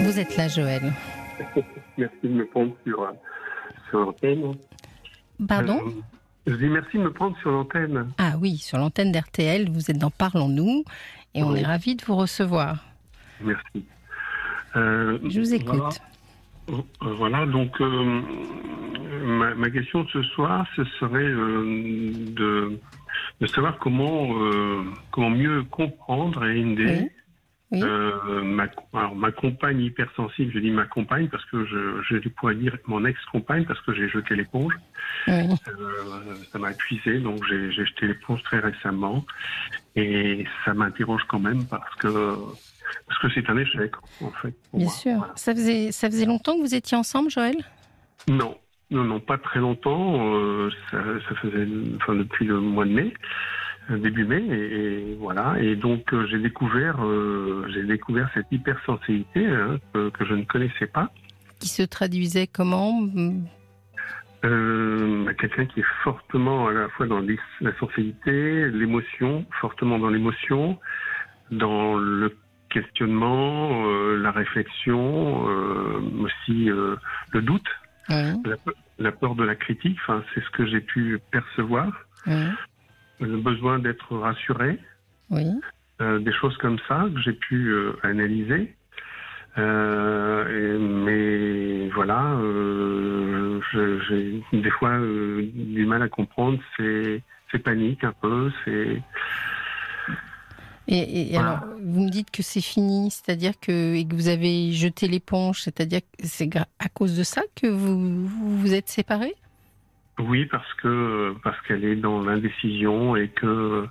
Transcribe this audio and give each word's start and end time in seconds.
Vous 0.00 0.18
êtes 0.18 0.36
là, 0.36 0.48
Joël. 0.48 0.92
Merci 1.98 2.16
de 2.24 2.28
me 2.28 2.46
prendre 2.46 2.72
sur, 2.86 3.02
euh, 3.02 3.10
sur 3.90 4.00
l'antenne. 4.00 4.54
Pardon 5.48 5.80
Euh, 5.86 5.90
Je 6.46 6.54
dis 6.54 6.66
merci 6.66 6.96
de 6.98 7.02
me 7.02 7.12
prendre 7.12 7.36
sur 7.38 7.50
l'antenne. 7.50 8.08
Ah 8.18 8.34
oui, 8.40 8.56
sur 8.56 8.78
l'antenne 8.78 9.12
d'RTL, 9.12 9.68
vous 9.70 9.90
êtes 9.90 9.98
dans 9.98 10.10
Parlons-nous 10.10 10.84
et 11.34 11.42
on 11.42 11.54
est 11.54 11.64
ravis 11.64 11.96
de 11.96 12.04
vous 12.04 12.16
recevoir. 12.16 12.84
Merci. 13.42 13.84
Euh, 14.76 15.18
Je 15.28 15.40
vous 15.40 15.54
écoute. 15.54 16.00
Voilà, 16.68 16.84
voilà, 17.16 17.46
donc 17.46 17.80
euh, 17.80 18.20
ma, 19.24 19.54
ma 19.54 19.70
question 19.70 20.02
de 20.04 20.08
ce 20.08 20.22
soir, 20.22 20.66
ce 20.76 20.84
serait 20.98 21.24
de, 21.28 22.78
de 23.40 23.46
savoir 23.46 23.78
comment, 23.78 24.28
comment 25.12 25.30
mieux 25.30 25.62
comprendre 25.64 26.44
et 26.46 26.60
aider 26.60 26.86
Oui. 27.02 27.10
Oui. 27.72 27.80
euh, 27.82 28.42
ma, 28.42 28.66
alors, 28.94 29.16
ma 29.16 29.32
compagne 29.32 29.80
hypersensible. 29.80 30.52
Je 30.54 30.60
dis 30.60 30.70
ma 30.70 30.84
compagne 30.84 31.28
parce 31.28 31.44
que 31.46 31.64
je, 31.66 32.00
je 32.08 32.28
pourrais 32.28 32.54
dire 32.54 32.76
mon 32.86 33.04
ex-compagne 33.04 33.64
parce 33.64 33.80
que 33.80 33.92
j'ai 33.92 34.08
jeté 34.08 34.36
l'éponge. 34.36 34.72
Oui. 35.26 35.32
Euh, 35.34 36.34
ça 36.52 36.58
m'a 36.60 36.70
épuisé, 36.70 37.18
donc 37.18 37.42
j'ai 37.48 37.72
jeté 37.72 38.06
l'éponge 38.06 38.42
très 38.44 38.60
récemment. 38.60 39.24
Et 39.96 40.46
ça 40.64 40.74
m'interroge 40.74 41.22
quand 41.28 41.40
même 41.40 41.64
parce 41.66 41.94
que 41.96 42.36
parce 43.08 43.18
que 43.20 43.28
c'est 43.34 43.50
un 43.50 43.56
échec, 43.58 43.92
en 44.20 44.30
fait. 44.30 44.54
pour 44.70 44.78
Bien 44.78 44.86
moi. 44.86 44.94
sûr. 44.94 45.16
Voilà. 45.18 45.32
Ça 45.36 45.52
faisait, 45.52 45.90
ça 45.90 46.08
faisait 46.08 46.26
longtemps 46.26 46.54
que 46.54 46.60
vous 46.60 46.74
étiez 46.74 46.96
ensemble, 46.96 47.30
Joël? 47.30 47.56
Non, 48.28 48.56
non, 48.92 49.02
non, 49.02 49.18
pas 49.18 49.38
très 49.38 49.58
longtemps. 49.58 50.34
euh, 50.36 50.70
ça, 50.92 50.98
ça 51.28 51.34
faisait, 51.36 51.66
enfin, 51.96 52.14
depuis 52.14 52.44
le 52.44 52.60
mois 52.60 52.84
de 52.84 52.90
mai, 52.92 53.12
début 53.90 54.24
mai, 54.24 54.42
et, 54.48 55.12
et 55.12 55.16
voilà. 55.18 55.56
Et 55.60 55.76
donc 55.76 56.12
euh, 56.12 56.26
j'ai 56.28 56.38
découvert, 56.38 57.04
euh, 57.04 57.66
j'ai 57.72 57.84
découvert 57.84 58.28
cette 58.34 58.46
hypersensibilité 58.50 59.46
hein, 59.46 59.78
que, 59.92 60.08
que 60.10 60.24
je 60.24 60.34
ne 60.34 60.44
connaissais 60.44 60.86
pas. 60.86 61.10
Qui 61.60 61.68
se 61.68 61.82
traduisait 61.82 62.46
comment 62.46 63.06
Euh, 64.44 65.32
Quelqu'un 65.38 65.66
qui 65.66 65.80
est 65.80 65.86
fortement 66.04 66.68
à 66.68 66.72
la 66.72 66.88
fois 66.90 67.06
dans 67.06 67.20
la 67.60 67.76
sensibilité, 67.78 68.68
l'émotion, 68.70 69.44
fortement 69.60 69.98
dans 69.98 70.08
l'émotion, 70.10 70.78
dans 71.50 71.96
le 71.96 72.36
questionnement, 72.68 73.84
la 74.16 74.30
réflexion, 74.32 75.44
aussi 76.20 76.66
le 76.66 77.42
doute, 77.42 77.66
Oui. 78.10 78.32
la, 78.44 78.56
pe- 78.56 78.74
la 78.98 79.12
peur 79.12 79.34
de 79.34 79.44
la 79.44 79.54
critique. 79.54 79.96
Enfin, 80.02 80.22
c'est 80.34 80.42
ce 80.44 80.50
que 80.50 80.66
j'ai 80.66 80.80
pu 80.80 81.18
percevoir. 81.30 81.90
Le 83.20 83.38
besoin 83.38 83.78
d'être 83.78 84.16
rassuré, 84.16 84.78
Oui. 85.30 85.46
euh, 86.00 86.18
des 86.18 86.32
choses 86.32 86.56
comme 86.58 86.78
ça 86.86 87.06
que 87.14 87.20
j'ai 87.22 87.32
pu 87.32 87.68
euh, 87.70 87.92
analyser. 88.02 88.74
Euh, 89.58 90.74
et- 90.76 90.78
mais 90.78 91.88
voilà, 91.94 92.36
j'ai 93.72 94.42
des 94.52 94.70
fois 94.70 94.98
du 94.98 95.86
mal 95.86 96.02
à 96.02 96.08
comprendre. 96.08 96.58
C'est 96.76 97.22
c'est 97.50 97.60
panique 97.60 98.04
un 98.04 98.12
peu. 98.20 98.50
C'est 98.64 99.00
Et, 100.88 101.22
et 101.22 101.32
Voilà. 101.32 101.52
alors, 101.52 101.64
vous 101.82 102.02
me 102.04 102.10
dites 102.10 102.30
que 102.30 102.42
c'est 102.42 102.60
fini, 102.60 103.10
c'est-à-dire 103.10 103.58
que, 103.60 103.94
et 103.94 104.04
que 104.06 104.14
vous 104.14 104.28
avez 104.28 104.72
jeté 104.72 105.08
l'éponge, 105.08 105.62
c'est-à-dire 105.62 106.00
que 106.00 106.24
c'est 106.26 106.48
à 106.56 106.88
cause 106.92 107.16
de 107.18 107.24
ça 107.24 107.42
que 107.60 107.66
vous 107.66 108.26
vous, 108.26 108.58
vous 108.58 108.74
êtes 108.74 108.88
séparés? 108.88 109.34
Oui 110.18 110.46
parce 110.46 110.72
que 110.74 111.34
parce 111.42 111.60
qu'elle 111.62 111.84
est 111.84 111.96
dans 111.96 112.22
l'indécision 112.22 113.16
et 113.16 113.28
que 113.28 113.86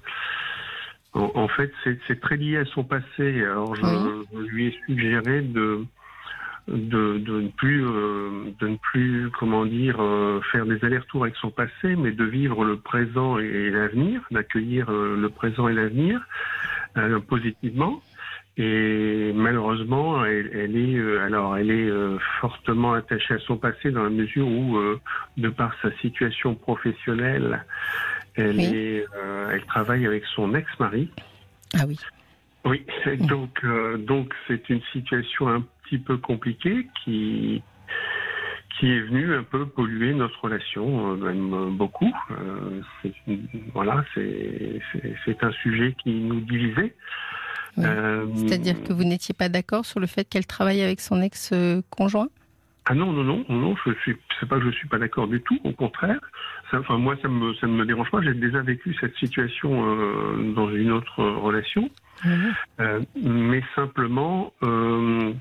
en, 1.14 1.32
en 1.36 1.48
fait 1.48 1.72
c'est 1.84 2.00
c'est 2.08 2.20
très 2.20 2.38
lié 2.38 2.58
à 2.58 2.66
son 2.66 2.84
passé. 2.84 3.44
Alors 3.44 3.76
je, 3.76 3.86
je 4.34 4.48
lui 4.50 4.68
ai 4.68 4.80
suggéré 4.86 5.42
de 5.42 5.86
de, 6.68 7.20
de 7.20 7.42
ne 7.42 7.48
plus 7.50 7.86
euh, 7.86 8.52
de 8.60 8.68
ne 8.70 8.78
plus 8.78 9.30
comment 9.38 9.66
dire 9.66 9.98
euh, 10.02 10.42
faire 10.52 10.66
des 10.66 10.84
allers-retours 10.84 11.24
avec 11.24 11.36
son 11.36 11.52
passé, 11.52 11.96
mais 11.96 12.12
de 12.12 12.24
vivre 12.24 12.66
le 12.66 12.78
présent 12.78 13.38
et, 13.38 13.46
et 13.46 13.70
l'avenir, 13.70 14.22
d'accueillir 14.32 14.90
euh, 14.90 15.16
le 15.16 15.30
présent 15.30 15.68
et 15.68 15.74
l'avenir 15.74 16.26
euh, 16.98 17.20
positivement. 17.20 18.02
Et 18.58 19.34
malheureusement, 19.36 20.24
elle, 20.26 20.50
elle 20.54 20.78
est 20.78 20.96
euh, 20.98 21.26
alors 21.26 21.58
elle 21.58 21.72
est 21.72 21.90
euh, 21.90 22.18
fortement 22.40 22.94
attachée 22.94 23.34
à 23.34 23.40
son 23.40 23.58
passé 23.58 23.92
dans 23.92 24.04
la 24.04 24.10
mesure 24.10 24.48
où, 24.48 24.78
euh, 24.78 25.00
de 25.36 25.50
par 25.50 25.76
sa 25.82 25.92
situation 25.98 26.56
professionnelle, 26.56 27.66
elle 28.36 28.58
Oui. 28.58 28.66
est 28.66 29.06
elle 29.52 29.66
travaille 29.66 30.06
avec 30.06 30.26
son 30.36 30.56
ex-mari. 30.56 31.10
Ah 31.74 31.86
oui. 31.86 32.00
Oui, 32.64 32.86
donc 33.28 33.64
donc 34.00 34.34
c'est 34.48 34.70
une 34.70 34.82
situation 34.92 35.48
un 35.50 35.62
petit 35.84 36.00
peu 36.00 36.18
compliquée 36.18 36.88
qui 37.04 37.62
qui 38.80 38.92
est 38.92 39.02
venue 39.02 39.34
un 39.34 39.44
peu 39.44 39.66
polluer 39.68 40.14
notre 40.14 40.42
relation, 40.44 41.16
même 41.16 41.78
beaucoup. 41.78 42.12
Voilà, 43.74 44.04
c'est- 44.14 44.82
c'est 45.24 45.44
un 45.44 45.52
sujet 45.52 45.94
qui 46.04 46.12
nous 46.12 46.42
divisait. 46.42 46.94
Oui. 47.78 47.84
Euh, 47.86 48.26
C'est-à-dire 48.36 48.82
que 48.84 48.94
vous 48.94 49.04
n'étiez 49.04 49.34
pas 49.34 49.50
d'accord 49.50 49.86
sur 49.86 50.00
le 50.00 50.08
fait 50.08 50.26
qu'elle 50.30 50.46
travaille 50.46 50.82
avec 50.82 51.02
son 51.02 51.22
ex-conjoint? 51.22 52.30
Ah 52.88 52.94
non, 52.94 53.12
non, 53.12 53.24
non, 53.24 53.44
non, 53.50 53.76
je 53.84 53.94
suis, 54.02 54.16
c'est 54.40 54.48
pas 54.48 54.60
que 54.60 54.66
je 54.66 54.70
suis 54.70 54.88
pas 54.88 55.00
d'accord 55.00 55.28
du 55.28 55.42
tout, 55.42 55.60
au 55.64 55.72
contraire. 55.72 56.20
Ça, 56.70 56.80
enfin, 56.80 57.00
moi, 57.00 57.16
ça 57.22 57.28
me, 57.28 57.54
ça 57.56 57.66
ne 57.66 57.74
me 57.74 57.84
dérange 57.84 58.12
pas. 58.12 58.22
J'ai 58.22 58.36
déjà 58.36 58.62
vécu 58.62 58.96
cette 59.02 59.16
situation 59.16 59.72
euh, 59.88 60.54
dans 60.54 60.70
une 60.70 60.92
autre 60.92 61.24
relation, 61.24 61.90
Euh, 62.80 63.02
mais 63.22 63.62
simplement, 63.76 64.54
euh, 64.64 65.34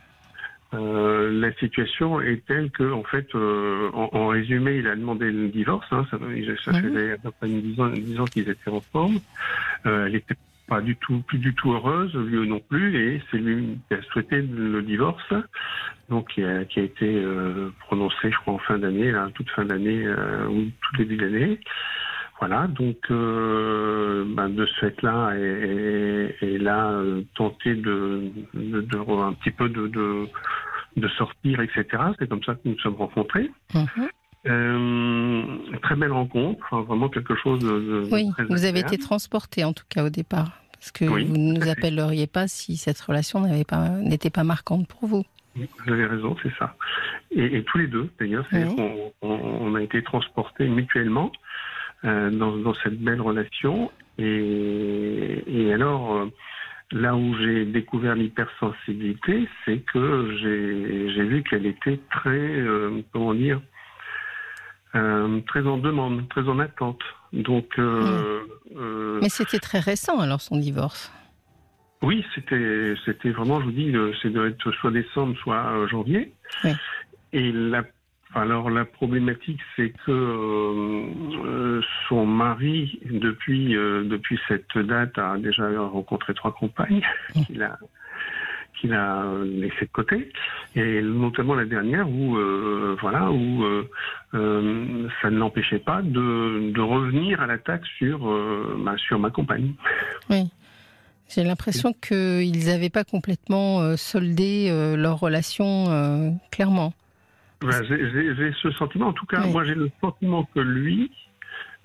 la 0.73 1.53
situation 1.55 2.21
est 2.21 2.45
telle 2.47 2.71
que, 2.71 2.91
en 2.93 3.05
fait, 3.05 3.29
en, 3.35 4.09
en 4.13 4.27
résumé, 4.29 4.79
il 4.79 4.89
a 4.89 4.97
demandé 4.97 5.31
le 5.31 5.49
divorce. 5.49 5.87
Hein, 5.93 6.07
ça, 6.11 6.19
ça 6.65 6.73
faisait 6.73 7.13
à 7.13 7.19
peu 7.19 7.31
près 7.31 7.49
une 7.49 7.61
dix 7.61 7.81
ans, 7.81 7.89
dix 7.91 8.19
ans 8.19 8.25
qu'ils 8.25 8.49
étaient 8.49 8.71
ensemble. 8.71 9.21
Elle 9.85 10.17
était 10.17 10.35
pas 10.67 10.81
du 10.81 10.97
tout, 10.97 11.21
plus 11.27 11.39
du 11.39 11.55
tout 11.55 11.73
heureuse, 11.73 12.15
lui 12.15 12.49
non 12.49 12.61
plus, 12.61 12.97
et 12.97 13.23
c'est 13.31 13.39
lui 13.39 13.79
qui 13.89 13.95
a 13.95 14.03
souhaité 14.03 14.43
le 14.43 14.83
divorce 14.83 15.33
donc 16.09 16.29
qui 16.33 16.45
a, 16.45 16.65
qui 16.65 16.81
a 16.81 16.83
été 16.83 17.07
euh, 17.07 17.71
prononcé, 17.81 18.31
je 18.31 18.37
crois, 18.39 18.55
en 18.55 18.59
fin 18.59 18.79
d'année, 18.79 19.11
là, 19.11 19.31
toute 19.35 19.49
fin 19.51 19.65
d'année 19.65 20.05
euh, 20.05 20.47
ou 20.49 20.65
tout 20.65 20.97
début 20.99 21.17
d'année. 21.17 21.61
Voilà, 22.41 22.67
donc 22.67 22.97
euh, 23.11 24.25
ben, 24.27 24.49
de 24.49 24.67
ce 24.67 24.75
fait-là, 24.81 25.35
et, 25.37 26.35
et, 26.43 26.55
et 26.55 26.59
là, 26.59 27.01
tenter 27.37 27.75
de, 27.75 28.31
de, 28.55 28.81
de- 28.81 29.23
un 29.23 29.33
petit 29.35 29.53
peu 29.53 29.69
de, 29.69 29.87
de, 29.87 30.27
de 30.97 31.09
sortir, 31.09 31.61
etc. 31.61 31.87
C'est 32.19 32.29
comme 32.29 32.43
ça 32.43 32.55
que 32.55 32.61
nous 32.65 32.73
nous 32.73 32.81
sommes 32.81 32.97
rencontrés. 32.97 33.51
Mhm. 33.73 34.09
Euh, 34.47 35.43
très 35.83 35.97
belle 35.97 36.13
rencontre, 36.13 36.63
enfin, 36.71 36.83
vraiment 36.83 37.09
quelque 37.09 37.35
chose 37.35 37.61
de, 37.61 38.07
Oui, 38.13 38.31
très 38.33 38.45
vous 38.45 38.65
avez 38.65 38.81
été 38.81 38.99
transporté 38.99 39.65
en 39.65 39.73
tout 39.73 39.85
cas 39.89 40.05
au 40.05 40.11
départ. 40.11 40.51
Parce 40.73 40.93
que 40.93 41.07
Oui, 41.07 41.25
vous 41.25 41.39
ne 41.39 41.59
nous 41.59 41.69
appelleriez 41.69 42.27
pas 42.27 42.47
si 42.47 42.77
cette 42.77 43.01
relation 43.01 43.41
n'avait 43.41 43.65
pas, 43.65 43.89
n'était 43.89 44.31
pas 44.31 44.45
marquante 44.45 44.87
pour 44.87 45.09
vous. 45.09 45.25
Vous 45.57 45.93
avez 45.93 46.05
raison, 46.07 46.37
c'est 46.43 46.53
ça. 46.59 46.77
Et, 47.31 47.59
et 47.59 47.63
tous 47.65 47.79
les 47.79 47.87
deux, 47.87 48.11
d'ailleurs, 48.21 48.47
Oui. 48.53 48.65
on, 49.23 49.29
on 49.29 49.75
a 49.77 49.83
été 49.83 50.03
transportés 50.03 50.67
mutuellement 50.69 51.33
euh, 52.05 52.29
dans, 52.31 52.57
dans 52.57 52.75
cette 52.75 53.01
belle 53.01 53.21
relation. 53.23 53.91
Et, 54.19 55.43
et 55.47 55.73
alors, 55.73 56.17
euh, 56.17 56.27
là 56.93 57.17
où 57.17 57.35
j'ai 57.39 57.65
découvert 57.65 58.15
l'hypersensibilité, 58.15 59.49
c'est 59.65 59.79
que 59.79 60.37
j'ai 60.41 61.15
j'ai 61.15 61.25
vu 61.25 61.43
qu'elle 61.45 61.67
était 61.67 61.99
très, 62.11 62.29
euh, 62.31 63.01
comment 63.13 63.33
dire, 63.35 63.61
euh, 64.95 65.41
très 65.47 65.67
en 65.67 65.79
demande, 65.79 66.29
très 66.29 66.49
en 66.49 66.59
attente. 66.59 67.01
Donc, 67.33 67.79
euh, 67.79 68.41
euh, 68.77 69.19
Mais 69.21 69.29
c'était 69.29 69.59
très 69.59 69.81
récent 69.81 70.21
alors 70.21 70.41
son 70.41 70.57
divorce. 70.57 71.13
oui, 72.03 72.25
c'était 72.35 72.95
c'était 73.05 73.31
vraiment, 73.31 73.61
je 73.61 73.67
vous 73.67 73.73
dis, 73.73 73.93
c'est 74.23 74.31
de 74.31 74.47
être 74.47 74.73
soit 74.73 74.91
décembre, 74.93 75.37
soit 75.39 75.87
janvier. 75.89 76.33
Oui. 76.63 76.71
Et 77.33 77.51
la, 77.51 77.83
alors 78.35 78.71
la 78.71 78.85
problématique, 78.85 79.61
c'est 79.75 79.93
que 80.07 81.81
son 82.09 82.27
mari, 82.27 83.01
depuis 83.05 83.71
depuis 83.75 84.39
cette 84.47 84.79
date, 84.79 85.19
a 85.19 85.37
déjà 85.39 85.69
rencontré 85.81 86.35
trois 86.35 86.53
compagnes 86.53 87.03
qu'il 87.47 87.63
a 87.63 87.79
qu'il 88.81 88.93
a 88.93 89.25
laissé 89.45 89.87
de 89.87 89.91
côté, 89.93 90.31
et 90.75 91.03
notamment 91.03 91.55
la 91.55 91.65
dernière 91.65 92.09
où 92.09 92.37
euh, 92.37 92.97
voilà 93.01 93.31
où 93.31 93.65
euh, 93.65 93.89
euh, 94.35 95.09
ça 95.23 95.31
ne 95.31 95.39
l'empêchait 95.39 95.79
pas 95.79 96.03
de, 96.03 96.71
de 96.73 96.81
revenir 96.81 97.41
à 97.41 97.47
l'attaque 97.47 97.87
sur 97.99 98.29
euh, 98.29 98.77
bah, 98.85 98.97
sur 98.97 99.19
ma 99.19 99.31
compagne. 99.31 99.73
Oui. 100.31 100.45
J'ai 101.29 101.43
l'impression 101.43 101.95
qu'ils 101.95 102.67
n'avaient 102.67 102.91
pas 102.91 103.05
complètement 103.05 103.97
soldé 103.97 104.69
leur 104.97 105.19
relation 105.19 106.39
clairement. 106.53 106.93
J'ai- 107.63 108.53
ce 108.63 108.71
sentiment. 108.73 109.09
En 109.09 109.13
tout 109.15 109.27
cas, 109.27 109.41
Oui. 109.43 109.51
moi, 109.53 109.65
j'ai 109.65 109.75
le 109.75 109.91
sentiment 110.01 110.45
que 110.55 110.61
lui 110.61 111.11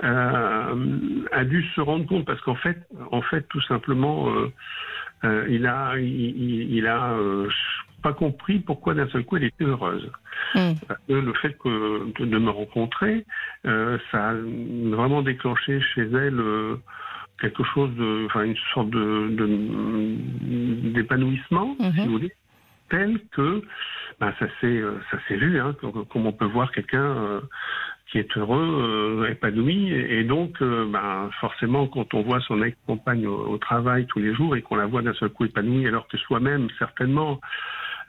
euh, 0.03 1.25
a 1.31 1.44
dû 1.45 1.63
se 1.75 1.81
rendre 1.81 2.06
compte 2.06 2.25
parce 2.25 2.41
qu'en 2.41 2.56
fait, 2.56 2.77
en 3.12 3.21
fait, 3.21 3.47
tout 3.50 3.62
simplement, 3.62 4.30
euh, 4.30 4.51
euh, 5.24 5.45
il 5.50 5.66
a, 5.66 5.98
il, 5.98 6.06
il- 6.06 6.74
il 6.75 6.88
a, 6.88 7.12
euh, 7.13 7.50
pas 8.01 8.13
compris 8.13 8.60
pourquoi 8.60 8.94
d'un 8.94 9.07
seul 9.10 9.24
coup 9.25 9.38
elle 9.38 9.44
était 9.45 9.66
heureuse. 9.66 10.10
Hmm. 10.56 10.71
le 11.10 11.33
fait 11.33 11.57
que, 11.57 12.24
de, 12.24 12.38
me 12.38 12.50
rencontrer, 12.50 13.25
euh, 13.66 13.98
ça 14.12 14.30
a 14.30 14.33
vraiment 14.33 15.21
déclenché 15.21 15.81
chez 15.81 16.04
elle 16.04 16.39
euh, 16.39 16.77
quelque 17.42 17.63
chose 17.63 17.94
de, 17.95 18.25
enfin 18.25 18.44
une 18.44 18.56
sorte 18.74 18.89
de 18.89 19.27
d'épanouissement, 20.94 21.75
si 21.80 21.86
mhm. 21.86 22.06
vous 22.06 22.12
voulez, 22.12 22.31
tel 22.89 23.19
que 23.31 23.62
ben, 24.19 24.33
ça 24.39 24.48
s'est 24.62 24.81
ça 25.12 25.18
s'est 25.27 25.38
vu, 25.38 25.60
hein, 25.60 25.75
comme 26.10 26.25
on 26.25 26.31
peut 26.33 26.45
voir 26.45 26.72
quelqu'un 26.72 27.42
qui 28.12 28.18
est 28.18 28.38
heureux, 28.38 29.22
euh, 29.22 29.32
épanoui. 29.32 29.92
Et, 29.92 30.24
donc, 30.24 30.62
euh, 30.62 30.86
ben, 30.86 31.30
forcément, 31.40 31.88
quand 31.88 32.14
on 32.14 32.22
voit 32.22 32.40
son 32.42 32.62
ex-compagne 32.64 33.28
au, 33.28 33.58
travail 33.58 34.06
tous 34.08 34.20
les 34.20 34.34
jours 34.34 34.56
et 34.56 34.62
qu'on 34.62 34.76
la 34.76 34.86
voit 34.86 35.02
d'un 35.02 35.14
seul 35.14 35.30
coup 35.30 35.46
épanouie, 35.46 35.88
alors 35.88 36.08
que 36.08 36.18
soi-même, 36.18 36.68
certainement, 36.80 37.40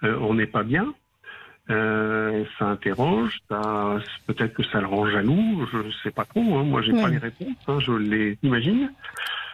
euh, 0.02 0.16
on 0.20 0.34
n'est 0.34 0.46
pas 0.46 0.62
bien, 0.62 0.94
ça 1.68 2.66
interroge, 2.66 3.38
ça, 3.48 3.98
peut-être 4.26 4.54
que 4.54 4.64
ça 4.64 4.80
le 4.80 4.88
rend 4.88 5.08
jaloux, 5.08 5.68
je 5.70 5.76
ne 5.76 5.92
sais 6.02 6.10
pas 6.10 6.24
trop, 6.24 6.56
hein. 6.56 6.64
moi 6.64 6.82
j'ai 6.82 6.90
pas 6.90 7.06
les 7.06 7.18
réponses, 7.18 7.54
hein, 7.68 7.78
je 7.78 7.92
les 7.92 8.36
imagine. 8.42 8.90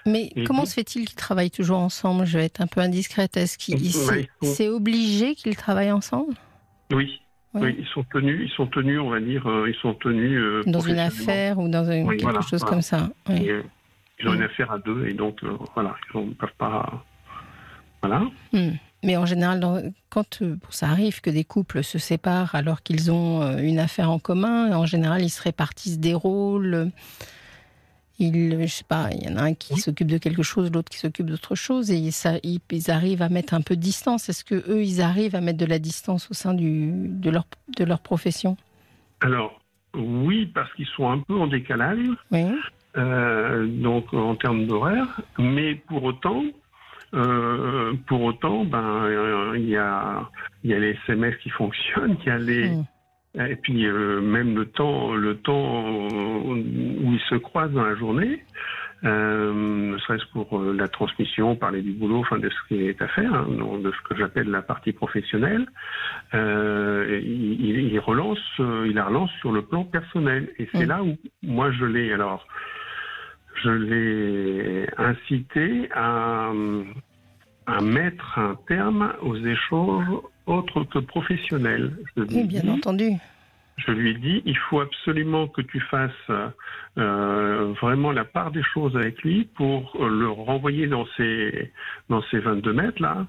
Mais 0.07 0.31
comment 0.47 0.65
se 0.65 0.73
fait-il 0.73 1.05
qu'ils 1.05 1.17
travaillent 1.17 1.51
toujours 1.51 1.77
ensemble? 1.77 2.25
Je 2.25 2.39
vais 2.39 2.47
être 2.47 2.63
un 2.63 2.69
peu 2.69 2.81
indiscrète. 2.81 3.37
Est-ce 3.37 3.59
qu'il 3.59 3.79
c'est 4.43 4.69
obligé 4.69 5.35
qu'ils 5.35 5.57
travaillent 5.57 5.93
ensemble? 5.93 6.33
Oui, 6.91 7.21
oui. 7.61 7.77
ils 7.79 7.87
sont 7.87 8.05
tenus, 8.05 8.51
ils 8.51 8.55
sont 8.55 8.67
tenus, 8.67 9.01
on 9.01 9.11
va 9.11 9.21
dire, 9.21 9.47
euh, 9.47 9.69
ils 9.69 9.75
sont 9.77 9.95
tenus. 9.95 10.39
Euh, 10.41 10.63
dans 10.67 10.81
une 10.81 10.99
affaire 10.99 11.59
ou 11.59 11.69
dans 11.69 11.87
quelque 11.87 12.49
chose 12.49 12.65
comme 12.65 12.83
ça. 12.83 13.09
Euh, 13.31 13.63
ils 14.19 14.29
ont 14.29 14.35
une 14.35 14.43
affaire 14.43 14.71
à 14.73 14.79
deux 14.79 15.07
et 15.07 15.13
donc 15.13 15.41
voilà, 15.75 15.95
ils 16.15 16.21
ne 16.21 16.35
peuvent 16.35 16.49
pas. 16.59 17.05
Voilà. 18.03 18.23
Hmm. 18.53 18.73
Mais 19.05 19.17
en 19.17 19.27
général, 19.27 19.93
quand 20.09 20.43
ça 20.71 20.89
arrive 20.89 21.21
que 21.21 21.31
des 21.31 21.45
couples 21.45 21.83
se 21.83 21.99
séparent 21.99 22.55
alors 22.55 22.83
qu'ils 22.83 23.11
ont 23.11 23.59
une 23.59 23.79
affaire 23.79 24.11
en 24.11 24.19
commun, 24.19 24.75
en 24.75 24.87
général, 24.87 25.23
ils 25.23 25.31
se 25.31 25.43
répartissent 25.43 26.01
des 26.01 26.15
rôles 26.15 26.91
il, 28.19 28.61
je 28.61 28.67
sais 28.67 28.85
pas, 28.85 29.11
il 29.13 29.29
y 29.29 29.33
en 29.33 29.37
a 29.37 29.43
un 29.43 29.55
qui 29.55 29.77
s'occupe 29.77 30.09
de 30.09 30.19
quelque 30.19 30.43
chose, 30.43 30.71
l'autre 30.73 30.91
qui 30.91 30.99
s'occupe 30.99 31.27
d'autre 31.27 31.55
chose, 31.55 31.91
et 31.91 32.11
ça, 32.11 32.35
ils, 32.43 32.61
arrivent 32.91 33.23
à 33.23 33.29
mettre 33.29 33.55
un 33.55 33.61
peu 33.61 33.77
de 33.77 33.81
distance. 33.81 34.29
Est-ce 34.29 34.45
que 34.45 34.55
eux, 34.71 34.83
ils 34.83 35.01
arrivent 35.01 35.35
à 35.35 35.41
mettre 35.41 35.59
de 35.59 35.67
la 35.67 35.79
distance 35.79 36.31
au 36.31 36.35
sein 36.35 36.55
du, 36.55 37.09
de 37.09 37.31
leur 37.31 37.45
de 37.77 37.85
leur 37.85 38.01
profession? 38.01 38.57
Alors 39.21 39.61
oui, 39.95 40.47
parce 40.47 40.73
qu'ils 40.75 40.87
sont 40.87 41.11
un 41.11 41.19
peu 41.19 41.35
en 41.35 41.47
décalage. 41.47 41.99
Euh, 42.97 43.67
donc 43.67 44.15
en 44.15 44.35
termes 44.37 44.67
d'horaire, 44.67 45.21
mais 45.39 45.75
pour 45.75 46.03
autant, 46.05 46.45
euh, 47.15 47.93
pour 48.07 48.23
autant, 48.23 48.65
ben 48.65 49.05
euh, 49.05 49.53
il 49.57 49.69
y 49.69 49.77
a 49.77 50.29
y 50.65 50.73
a 50.73 50.79
les 50.79 50.97
SMS 51.07 51.37
qui 51.43 51.51
fonctionnent, 51.51 52.17
il 52.23 52.27
y 52.27 52.31
a 52.31 52.39
les 52.39 52.71
hmm. 52.71 52.85
Et 53.39 53.57
puis 53.57 53.87
euh, 53.87 54.21
même 54.21 54.57
le 54.57 54.67
temps, 54.67 55.15
le 55.15 55.37
temps 55.37 55.85
où 55.85 56.57
ils 57.13 57.23
se 57.29 57.35
croisent 57.35 57.73
dans 57.73 57.85
la 57.85 57.95
journée, 57.95 58.43
euh, 59.05 59.93
ne 59.93 59.99
serait-ce 59.99 60.25
pour 60.33 60.59
euh, 60.59 60.73
la 60.73 60.89
transmission, 60.89 61.55
parler 61.55 61.83
du 61.83 61.93
boulot, 61.93 62.21
enfin 62.21 62.39
de 62.39 62.49
ce 62.49 62.69
qui 62.69 62.83
est 62.87 63.01
à 63.03 63.09
faire, 63.09 63.33
hein, 63.35 63.47
de 63.47 63.93
ce 63.93 64.09
que 64.09 64.19
j'appelle 64.19 64.49
la 64.49 64.63
partie 64.63 64.93
professionnelle, 64.93 65.67
euh, 66.35 67.21
il, 67.23 67.93
il, 67.93 67.99
relance, 68.01 68.39
il 68.59 68.95
la 68.95 69.05
relance 69.05 69.31
sur 69.41 69.53
le 69.53 69.63
plan 69.63 69.85
personnel. 69.85 70.51
Et 70.59 70.69
c'est 70.73 70.87
là 70.87 71.03
où 71.03 71.17
moi 71.43 71.71
je 71.73 71.85
l'ai 71.85 72.13
alors, 72.13 72.47
je 73.63 73.71
l'ai 73.71 74.87
incité 74.97 75.91
à, 75.95 76.53
à 77.67 77.81
mettre 77.83 78.39
un 78.39 78.57
terme 78.67 79.13
aux 79.21 79.37
échanges 79.37 80.09
autre 80.47 80.85
que 80.85 80.99
professionnel. 80.99 81.93
Oui, 82.17 82.45
bien 82.45 82.69
entendu. 82.69 83.13
Je 83.77 83.93
lui 83.93 84.11
ai 84.11 84.15
dit, 84.15 84.43
il 84.47 84.57
faut 84.57 84.81
absolument 84.81 85.49
que 85.49 85.61
tu 85.61 85.81
fasses 85.81 86.31
euh, 86.99 87.75
vraiment 87.83 88.11
la 88.11 88.25
part 88.25 88.51
des 88.51 88.63
choses 88.63 88.97
avec 88.97 89.23
lui 89.23 89.45
pour 89.55 90.03
le 90.03 90.31
renvoyer 90.31 90.87
dans 90.87 91.07
ses 91.19 91.71
dans 92.09 92.23
ses 92.31 92.39
22 92.39 92.73
mètres 92.73 93.03
là. 93.03 93.27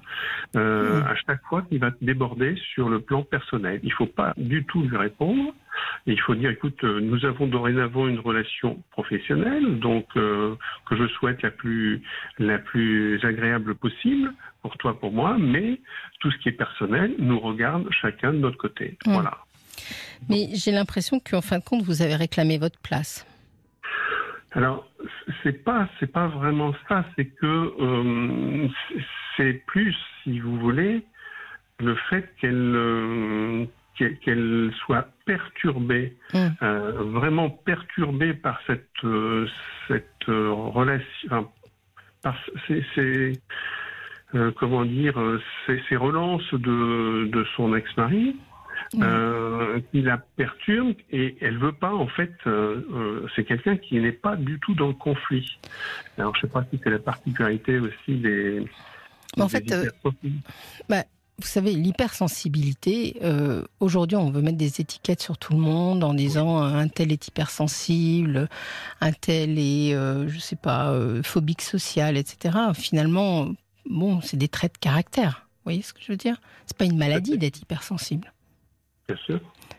Euh, 0.56 1.02
à 1.02 1.14
chaque 1.16 1.42
fois 1.44 1.60
qu'il 1.62 1.78
va 1.78 1.90
te 1.90 2.02
déborder 2.02 2.56
sur 2.72 2.88
le 2.88 3.00
plan 3.00 3.22
personnel, 3.22 3.80
il 3.82 3.92
faut 3.92 4.06
pas 4.06 4.32
du 4.38 4.64
tout 4.64 4.82
lui 4.82 4.96
répondre. 4.96 5.52
il 6.06 6.18
faut 6.20 6.34
dire, 6.34 6.48
écoute, 6.48 6.82
euh, 6.82 6.98
nous 7.00 7.26
avons 7.26 7.46
dorénavant 7.46 8.08
une 8.08 8.18
relation 8.18 8.82
professionnelle, 8.90 9.78
donc 9.80 10.06
que 10.14 10.56
je 10.96 11.06
souhaite 11.08 11.42
la 11.42 11.50
plus 11.50 12.00
la 12.38 12.58
plus 12.58 13.22
agréable 13.22 13.74
possible 13.74 14.32
pour 14.62 14.78
toi, 14.78 14.98
pour 14.98 15.12
moi, 15.12 15.36
mais 15.38 15.78
tout 16.20 16.30
ce 16.30 16.38
qui 16.38 16.48
est 16.48 16.52
personnel 16.52 17.14
nous 17.18 17.38
regarde 17.38 17.86
chacun 17.90 18.32
de 18.32 18.38
notre 18.38 18.56
côté. 18.56 18.96
Voilà. 19.04 19.38
Mais 20.28 20.48
j'ai 20.54 20.72
l'impression 20.72 21.20
qu'en 21.20 21.40
fin 21.40 21.58
de 21.58 21.64
compte, 21.64 21.82
vous 21.82 22.02
avez 22.02 22.16
réclamé 22.16 22.58
votre 22.58 22.78
place. 22.80 23.26
Alors, 24.52 24.88
c'est 25.42 25.64
pas, 25.64 25.88
c'est 26.00 26.10
pas 26.10 26.28
vraiment 26.28 26.74
ça. 26.88 27.04
C'est 27.16 27.26
que 27.26 27.46
euh, 27.80 28.68
c'est 29.36 29.62
plus, 29.66 29.94
si 30.22 30.40
vous 30.40 30.58
voulez, 30.58 31.04
le 31.80 31.94
fait 32.10 32.34
qu'elle 32.40 32.74
euh, 32.74 33.66
qu'elle 34.24 34.72
soit 34.86 35.08
perturbée, 35.26 36.16
mmh. 36.32 36.46
euh, 36.62 36.92
vraiment 37.04 37.50
perturbée 37.50 38.32
par 38.32 38.60
cette 38.66 38.84
cette 39.86 40.24
relation. 40.26 41.48
c'est 42.66 43.32
comment 44.56 44.84
dire, 44.84 45.16
ces, 45.66 45.96
relances 45.96 46.52
de, 46.52 47.28
de 47.32 47.46
son 47.56 47.74
ex-mari, 47.74 48.36
euh, 49.58 49.80
qui 49.90 50.02
la 50.02 50.18
perturbe 50.18 50.94
et 51.10 51.36
elle 51.40 51.58
veut 51.58 51.72
pas 51.72 51.92
en 51.92 52.06
fait. 52.06 52.32
Euh, 52.46 52.86
euh, 52.92 53.26
c'est 53.34 53.44
quelqu'un 53.44 53.76
qui 53.76 53.98
n'est 53.98 54.12
pas 54.12 54.36
du 54.36 54.60
tout 54.60 54.74
dans 54.74 54.88
le 54.88 54.94
conflit. 54.94 55.58
Alors 56.16 56.34
je 56.36 56.42
sais 56.42 56.46
pas 56.46 56.64
si 56.70 56.78
c'est 56.82 56.90
la 56.90 56.98
particularité 56.98 57.78
aussi 57.78 58.16
des. 58.16 58.64
en 59.38 59.48
fait, 59.48 59.64
bah, 60.88 61.04
vous 61.38 61.46
savez, 61.46 61.72
l'hypersensibilité. 61.72 63.20
Aujourd'hui, 63.80 64.16
on 64.16 64.30
veut 64.30 64.42
mettre 64.42 64.58
des 64.58 64.80
étiquettes 64.80 65.22
sur 65.22 65.38
tout 65.38 65.52
le 65.52 65.60
monde 65.60 66.02
en 66.02 66.14
disant 66.14 66.58
un 66.58 66.88
tel 66.88 67.12
est 67.12 67.28
hypersensible, 67.28 68.48
un 69.00 69.12
tel 69.12 69.58
est, 69.58 69.92
je 69.92 70.38
sais 70.38 70.56
pas, 70.56 70.92
phobique 71.22 71.62
social, 71.62 72.16
etc. 72.16 72.58
Finalement, 72.74 73.52
bon, 73.88 74.20
c'est 74.20 74.36
des 74.36 74.48
traits 74.48 74.74
de 74.74 74.78
caractère. 74.78 75.46
Vous 75.58 75.70
voyez 75.72 75.82
ce 75.82 75.92
que 75.92 76.00
je 76.00 76.10
veux 76.10 76.16
dire? 76.16 76.40
C'est 76.66 76.76
pas 76.76 76.86
une 76.86 76.98
maladie 76.98 77.38
d'être 77.38 77.60
hypersensible. 77.60 78.32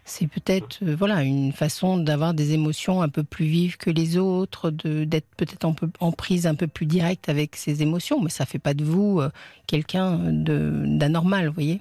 C'est 0.06 0.28
peut-être 0.28 0.80
euh, 0.82 0.96
voilà 0.98 1.22
une 1.22 1.54
façon 1.54 1.98
d'avoir 1.98 2.34
des 2.34 2.54
émotions 2.54 3.02
un 3.04 3.10
peu 3.10 3.24
plus 3.24 3.46
vives 3.46 3.78
que 3.78 3.92
les 3.92 4.18
autres, 4.18 4.72
d'être 4.72 5.28
peut-être 5.38 5.66
en, 5.66 5.76
en, 6.00 6.12
prise 6.12 6.48
un 6.48 6.56
peu 6.56 6.66
plus 6.66 6.88
directe 6.88 7.30
avec 7.30 7.56
ses 7.56 7.84
émotions, 7.84 8.20
mais 8.20 8.32
ça 8.32 8.48
fait 8.48 8.60
pas 8.60 8.74
de 8.74 8.84
vous 8.84 9.20
euh, 9.20 9.30
quelqu'un 9.68 10.18
d'anormal, 10.18 11.48
vous 11.48 11.54
voyez. 11.54 11.80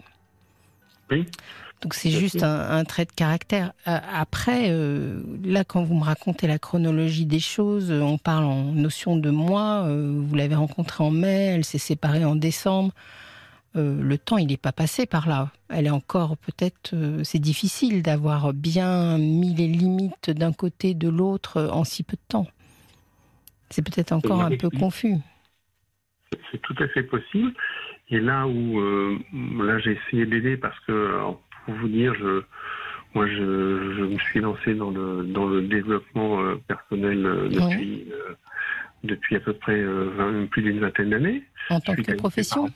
Oui. 1.11 1.25
Donc 1.81 1.95
c'est 1.95 2.11
juste 2.11 2.43
un, 2.43 2.85
trait 2.85 3.05
de 3.05 3.13
caractère. 3.13 3.73
Euh, 3.87 3.99
après, 4.13 4.77
là, 5.45 5.63
quand 5.63 5.85
vous 5.85 5.95
me 5.95 6.03
racontez 6.03 6.49
la 6.49 6.59
chronologie 6.59 7.25
des 7.25 7.39
choses, 7.39 7.93
on 7.93 8.19
parle 8.19 8.45
en 8.45 8.65
notion 8.65 9.17
de 9.17 9.31
mois. 9.31 9.89
vous 9.89 10.35
l'avez 10.35 10.57
rencontrée 10.57 11.05
en 11.05 11.13
mai, 11.13 11.53
elle 11.55 11.65
s'est 11.65 11.79
séparée 11.79 12.25
en 12.25 12.35
décembre. 12.35 12.93
Euh, 13.79 14.03
le 14.03 14.19
temps, 14.19 14.39
il 14.39 14.49
n'est 14.49 14.57
pas 14.57 14.73
passé 14.73 15.07
par 15.07 15.29
là. 15.29 15.51
Elle 15.69 15.87
est 15.87 15.91
encore 15.91 16.37
peut-être, 16.37 16.95
euh, 16.95 17.23
c'est 17.23 17.39
difficile 17.39 18.03
d'avoir 18.03 18.53
bien 18.53 19.19
mis 19.19 19.55
les 19.55 19.69
limites 19.69 20.31
d'un 20.31 20.53
côté 20.53 20.95
de 20.95 21.09
l'autre 21.09 21.69
en 21.73 21.85
si 21.85 22.03
peu 22.03 22.17
de 22.17 22.29
temps. 22.29 22.47
C'est 23.71 23.83
peut-être 23.83 24.13
encore 24.13 24.43
un 24.43 24.57
peu 24.57 24.71
confus. 24.71 25.17
C'est 26.51 26.61
tout 26.63 26.75
à 26.81 26.89
fait 26.89 27.05
possible. 27.05 27.53
Et 28.11 28.19
là 28.19 28.47
où, 28.47 28.81
euh, 28.81 29.19
là, 29.63 29.79
j'ai 29.79 29.93
essayé 29.93 30.27
d'aider 30.27 30.57
parce 30.57 30.79
que, 30.81 31.21
pour 31.65 31.75
vous 31.75 31.89
dire, 31.89 32.15
je, 32.15 32.43
moi, 33.15 33.29
je, 33.29 34.05
me 34.05 34.19
suis 34.19 34.41
lancé 34.41 34.75
dans 34.75 34.91
le 34.91 35.25
dans 35.25 35.47
le 35.47 35.63
développement 35.63 36.57
personnel 36.67 37.23
depuis 37.51 38.07
depuis 39.05 39.37
à 39.37 39.41
peu 39.41 39.53
près 39.53 39.85
plus 40.51 40.63
d'une 40.63 40.81
vingtaine 40.81 41.11
d'années. 41.11 41.43
En 41.69 41.81
tant 41.81 41.95
que 41.95 42.13
profession. 42.15 42.71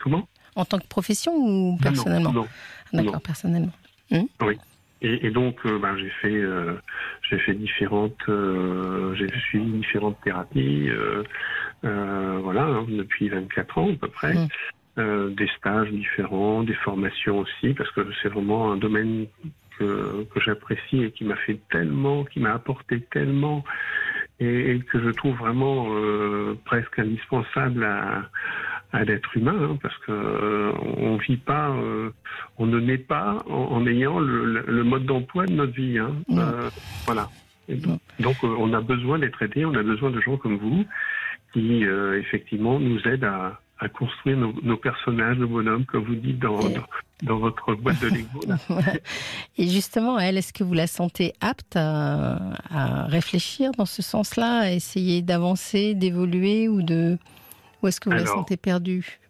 Comment 0.00 0.28
En 0.56 0.64
tant 0.64 0.78
que 0.78 0.86
profession 0.86 1.32
ou 1.36 1.78
personnellement 1.80 2.32
Non. 2.32 2.48
D'accord, 2.92 3.20
personnellement. 3.22 3.72
Hmm 4.10 4.24
oui. 4.42 4.58
Et, 5.02 5.30
donc, 5.30 5.56
euh, 5.64 5.78
ben, 5.78 5.96
j'ai 5.96 6.10
fait, 6.10 6.34
euh, 6.34 6.74
j'ai 7.22 7.38
fait 7.38 7.54
différentes, 7.54 8.18
euh, 8.28 9.14
j'ai 9.14 9.28
suivi 9.48 9.64
différentes 9.72 10.20
thérapies, 10.22 10.90
voilà, 11.82 12.64
hein, 12.64 12.86
depuis 12.86 13.30
24 13.30 13.78
ans 13.78 13.90
à 13.90 13.96
peu 13.96 14.08
près, 14.08 14.34
hmm. 14.34 15.34
des 15.34 15.48
stages 15.56 15.90
différents, 15.90 16.64
des 16.64 16.74
formations 16.74 17.38
aussi, 17.38 17.72
parce 17.72 17.90
que 17.92 18.06
c'est 18.22 18.28
vraiment 18.28 18.72
un 18.72 18.76
domaine 18.76 19.26
que, 19.78 20.26
que 20.34 20.40
j'apprécie 20.40 21.04
et 21.04 21.10
qui 21.12 21.24
m'a 21.24 21.36
fait 21.36 21.58
tellement, 21.70 22.24
qui 22.24 22.38
m'a 22.38 22.52
apporté 22.52 23.00
tellement, 23.10 23.64
et, 24.38 24.72
et, 24.72 24.80
que 24.80 25.02
je 25.02 25.08
trouve 25.10 25.36
vraiment 25.36 25.86
presque 26.66 26.98
indispensable 26.98 27.84
à 27.84 28.28
à 28.92 29.04
l'être 29.04 29.36
humain, 29.36 29.56
hein, 29.60 29.78
parce 29.82 29.96
que 29.98 30.12
euh, 30.12 30.72
on 30.96 31.16
vit 31.16 31.36
pas, 31.36 31.70
euh, 31.70 32.10
on 32.58 32.66
ne 32.66 32.80
naît 32.80 32.98
pas 32.98 33.42
en, 33.48 33.86
ayant 33.86 34.18
le, 34.18 34.82
mode 34.84 35.04
d'emploi 35.04 35.46
de 35.46 35.52
notre 35.52 35.72
vie. 35.72 35.98
Hein. 35.98 36.14
voilà. 37.06 37.28
donc, 38.18 38.36
on 38.42 38.72
a 38.72 38.80
besoin 38.80 39.18
d'être 39.18 39.42
aidé, 39.42 39.64
on 39.64 39.74
a 39.74 39.82
besoin 39.82 40.10
de 40.10 40.20
gens 40.20 40.36
comme 40.36 40.56
vous 40.56 40.84
qui 41.52 41.82
effectivement 41.82 42.78
nous 42.78 43.00
aident 43.08 43.24
à, 43.24 43.60
à 43.80 43.88
construire 43.88 44.36
nos, 44.36 44.76
personnages, 44.76 45.38
nos 45.38 45.48
bonhommes, 45.48 45.86
comme 45.86 46.04
vous 46.04 46.14
dites 46.14 46.38
dans, 46.38 46.60
dans, 47.22 47.38
votre 47.38 47.74
boîte 47.74 47.98
de 48.00 48.08
Lego. 48.08 48.40
Et 49.58 49.68
justement, 49.68 50.18
elle, 50.18 50.36
est-ce 50.36 50.52
que 50.52 50.62
vous 50.62 50.74
la 50.74 50.86
sentez 50.86 51.32
apte 51.40 51.76
à, 51.76 52.36
réfléchir 53.06 53.70
dans 53.72 53.86
ce 53.86 54.02
sens-là, 54.02 54.60
à 54.60 54.70
essayer 54.70 55.22
d'avancer, 55.22 55.94
d'évoluer, 55.94 56.68
ou 56.68 56.82
de, 56.82 57.16
ou 57.82 57.88
est-ce 57.88 58.00
que 58.00 58.08
vous 58.10 58.16
la 58.16 58.26
sentez 58.26 58.56
perdue? 58.56 59.20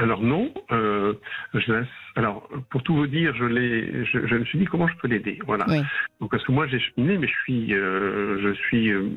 alors 0.00 0.22
non, 0.22 0.52
euh, 0.72 1.14
je. 1.54 1.84
Alors 2.16 2.48
pour 2.70 2.82
tout 2.82 2.94
vous 2.94 3.06
dire, 3.06 3.34
je 3.36 3.44
l'ai. 3.44 4.04
Je, 4.06 4.34
me 4.34 4.44
suis 4.44 4.58
dit 4.58 4.64
comment 4.64 4.88
je 4.88 4.96
peux 4.96 5.08
l'aider. 5.08 5.38
Voilà. 5.46 5.66
Donc 6.20 6.30
parce 6.30 6.42
que 6.44 6.52
moi 6.52 6.66
j'ai 6.66 6.80
cheminé, 6.80 7.18
mais 7.18 7.28
je 7.28 7.34
suis, 7.42 7.74
euh, 7.74 8.40
je 8.42 8.52
suis, 8.54 8.90
euh, 8.90 9.08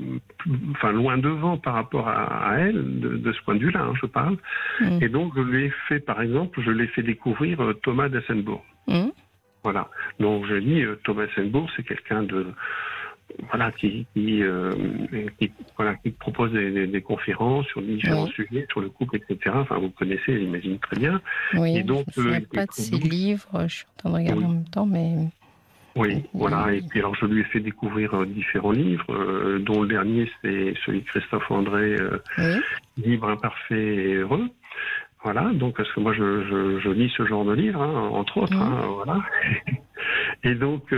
enfin 0.72 0.92
loin 0.92 1.18
devant 1.18 1.58
par 1.58 1.76
rapport 1.76 2.08
à, 2.08 2.56
elle 2.60 3.00
de, 3.00 3.32
ce 3.32 3.42
point 3.44 3.56
de 3.56 3.60
vue-là. 3.60 3.82
Hein, 3.82 3.94
je 4.00 4.06
parle. 4.06 4.38
Mm. 4.82 5.00
Et 5.02 5.10
donc 5.10 5.34
je 5.36 5.42
lui 5.42 5.66
ai 5.66 5.74
fait, 5.88 6.00
par 6.00 6.22
exemple, 6.22 6.62
je 6.62 6.72
l'ai 6.72 6.88
fait 6.88 7.04
découvrir 7.04 7.60
Thomas 7.82 8.10
d'Assenbourg. 8.10 8.64
Mm. 8.88 9.10
Voilà. 9.64 9.90
Donc 10.20 10.46
je 10.48 10.56
dis 10.56 10.84
Thomas 11.04 11.28
d'Assenbourg, 11.28 11.70
c'est 11.76 11.84
quelqu'un 11.84 12.24
de 12.24 12.48
voilà, 13.50 13.72
qui, 13.72 14.06
qui, 14.14 14.44
euh, 14.44 14.72
qui, 15.40 15.52
voilà, 15.76 15.96
qui 15.96 16.12
propose 16.12 16.52
des, 16.52 16.88
des, 16.88 17.02
conférences 17.02 17.66
sur 17.68 17.82
différents 17.82 18.28
sujets, 18.28 18.66
sur 18.70 18.82
le 18.82 18.90
couple, 18.90 19.18
etc. 19.18 19.56
Enfin, 19.56 19.78
vous 19.78 19.90
connaissez, 19.90 20.40
j'imagine 20.40 20.80
très 20.80 20.98
bien. 20.98 21.22
Oui, 21.56 21.78
et 21.78 21.84
donc, 21.84 22.06
je 22.16 22.22
ne 22.22 22.36
euh, 22.36 22.40
pas 22.54 22.66
de 22.66 22.72
ses 22.72 22.98
livres, 22.98 23.48
je 23.68 23.76
suis 23.76 23.86
en 23.86 23.98
train 23.98 24.10
de 24.10 24.16
regarder 24.16 24.46
en 24.46 24.50
même 24.50 24.70
temps, 24.70 24.86
mais... 24.86 25.30
Oui, 25.96 26.24
voilà. 26.34 26.74
Et 26.74 26.82
puis 26.82 27.00
alors 27.00 27.14
je 27.16 27.26
lui 27.26 27.42
ai 27.42 27.44
fait 27.46 27.60
découvrir 27.60 28.14
euh, 28.16 28.26
différents 28.26 28.72
livres, 28.72 29.14
euh, 29.14 29.60
dont 29.60 29.84
le 29.84 29.88
dernier 29.88 30.30
c'est 30.42 30.74
celui 30.86 31.02
de 31.02 31.06
Christophe 31.06 31.50
André, 31.52 31.96
euh, 32.00 32.60
Libre, 32.98 33.30
imparfait 33.30 33.96
et 33.96 34.14
heureux. 34.16 34.50
Voilà. 35.24 35.52
Donc 35.54 35.78
parce 35.78 35.92
que 35.92 36.00
moi 36.00 36.14
je, 36.14 36.44
je, 36.46 36.80
je 36.80 36.90
lis 36.90 37.14
ce 37.16 37.26
genre 37.26 37.46
de 37.46 37.54
livres, 37.54 37.82
hein, 37.82 38.10
entre 38.12 38.38
autres. 38.38 38.60
Hein, 38.60 38.82
voilà. 38.88 39.22
et 40.44 40.56
donc 40.56 40.94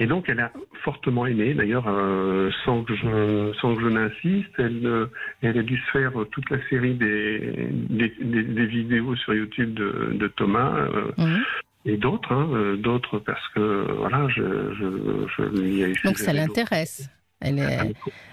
et 0.00 0.06
donc, 0.06 0.28
elle 0.28 0.40
a 0.40 0.52
fortement 0.84 1.26
aimé. 1.26 1.54
D'ailleurs, 1.54 1.86
euh, 1.88 2.50
sans 2.64 2.84
que 2.84 2.94
je, 2.94 3.52
sans 3.60 3.74
que 3.74 3.82
je 3.82 3.88
n'insiste, 3.88 4.52
elle, 4.58 4.86
euh, 4.86 5.06
elle 5.42 5.58
a 5.58 5.62
dû 5.62 5.76
se 5.76 5.90
faire 5.90 6.12
toute 6.30 6.48
la 6.50 6.58
série 6.68 6.94
des, 6.94 7.68
des, 7.70 8.14
des, 8.20 8.66
vidéos 8.66 9.16
sur 9.16 9.34
YouTube 9.34 9.74
de, 9.74 10.12
de 10.14 10.28
Thomas. 10.28 10.72
Euh, 10.76 11.10
mhm. 11.18 11.42
Et 11.84 11.96
d'autres, 11.96 12.32
hein, 12.32 12.76
d'autres 12.78 13.18
parce 13.18 13.46
que 13.54 13.86
voilà, 13.96 14.28
je, 14.28 14.42
je, 14.74 15.26
je 15.36 15.42
lui 15.60 15.82
ai 15.82 15.92
Donc 16.04 16.18
ça 16.18 16.32
l'intéresse. 16.32 17.08
Elle 17.40 17.58
est, 17.58 17.78
ah, 17.78 17.84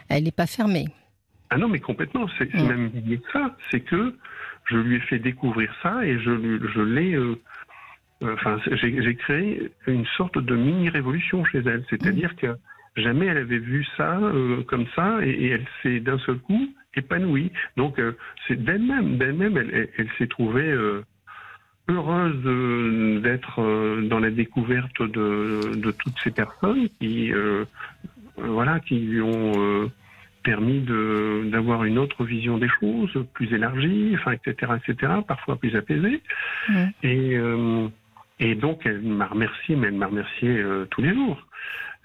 elle 0.09 0.23
n'est 0.23 0.31
pas 0.31 0.47
fermée. 0.47 0.85
Ah 1.49 1.57
non, 1.57 1.69
mais 1.69 1.79
complètement. 1.79 2.27
C'est 2.37 2.53
mm. 2.53 2.67
même 2.67 2.91
ça. 3.31 3.55
C'est 3.71 3.79
que 3.79 4.15
je 4.65 4.77
lui 4.77 4.97
ai 4.97 4.99
fait 4.99 5.19
découvrir 5.19 5.73
ça 5.81 6.05
et 6.05 6.19
je, 6.19 6.59
je 6.73 6.81
l'ai 6.81 7.15
enfin, 8.21 8.59
j'ai 8.71 9.15
créé 9.15 9.71
une 9.87 10.05
sorte 10.17 10.37
de 10.37 10.55
mini-révolution 10.55 11.43
chez 11.45 11.59
elle. 11.59 11.83
C'est-à-dire 11.89 12.31
mmh. 12.33 12.35
que 12.35 12.55
jamais 12.95 13.25
elle 13.27 13.37
avait 13.37 13.59
vu 13.59 13.85
ça 13.97 14.17
euh, 14.17 14.63
comme 14.63 14.85
ça 14.95 15.17
et, 15.21 15.47
elle 15.47 15.65
s'est 15.81 15.99
d'un 15.99 16.17
seul 16.19 16.37
coup 16.39 16.69
épanouie. 16.95 17.51
Donc, 17.77 17.99
euh, 17.99 18.13
c'est 18.47 18.63
d'elle-même, 18.63 19.17
d'elle-même, 19.17 19.57
elle, 19.57 19.89
elle, 19.97 20.09
s'est 20.17 20.27
trouvée 20.27 20.71
euh, 20.71 21.03
heureuse 21.89 23.21
d'être 23.21 23.61
dans 24.07 24.19
la 24.19 24.31
découverte 24.31 25.01
de, 25.01 25.75
de, 25.75 25.91
toutes 25.91 26.17
ces 26.23 26.31
personnes 26.31 26.89
qui, 26.99 27.31
voilà, 28.37 28.79
qui 28.79 28.97
lui 28.97 29.21
ont 29.21 29.91
permis 30.41 30.79
d'avoir 31.51 31.83
une 31.83 31.99
autre 31.99 32.23
vision 32.23 32.57
des 32.57 32.69
choses, 32.79 33.11
plus 33.35 33.53
élargie, 33.53 34.15
enfin, 34.15 34.31
etc., 34.31 34.73
etc., 34.77 35.13
parfois 35.27 35.57
plus 35.57 35.75
apaisée. 35.75 36.23
Mmh. 36.69 36.85
Et 37.03 37.39
et 38.39 38.55
donc, 38.55 38.81
elle 38.85 39.01
m'a 39.01 39.27
remercié, 39.27 39.75
mais 39.75 39.87
elle 39.87 39.95
m'a 39.95 40.07
remercié 40.07 40.49
euh, 40.49 40.85
tous 40.91 41.01
les 41.01 41.13
jours. 41.13 41.41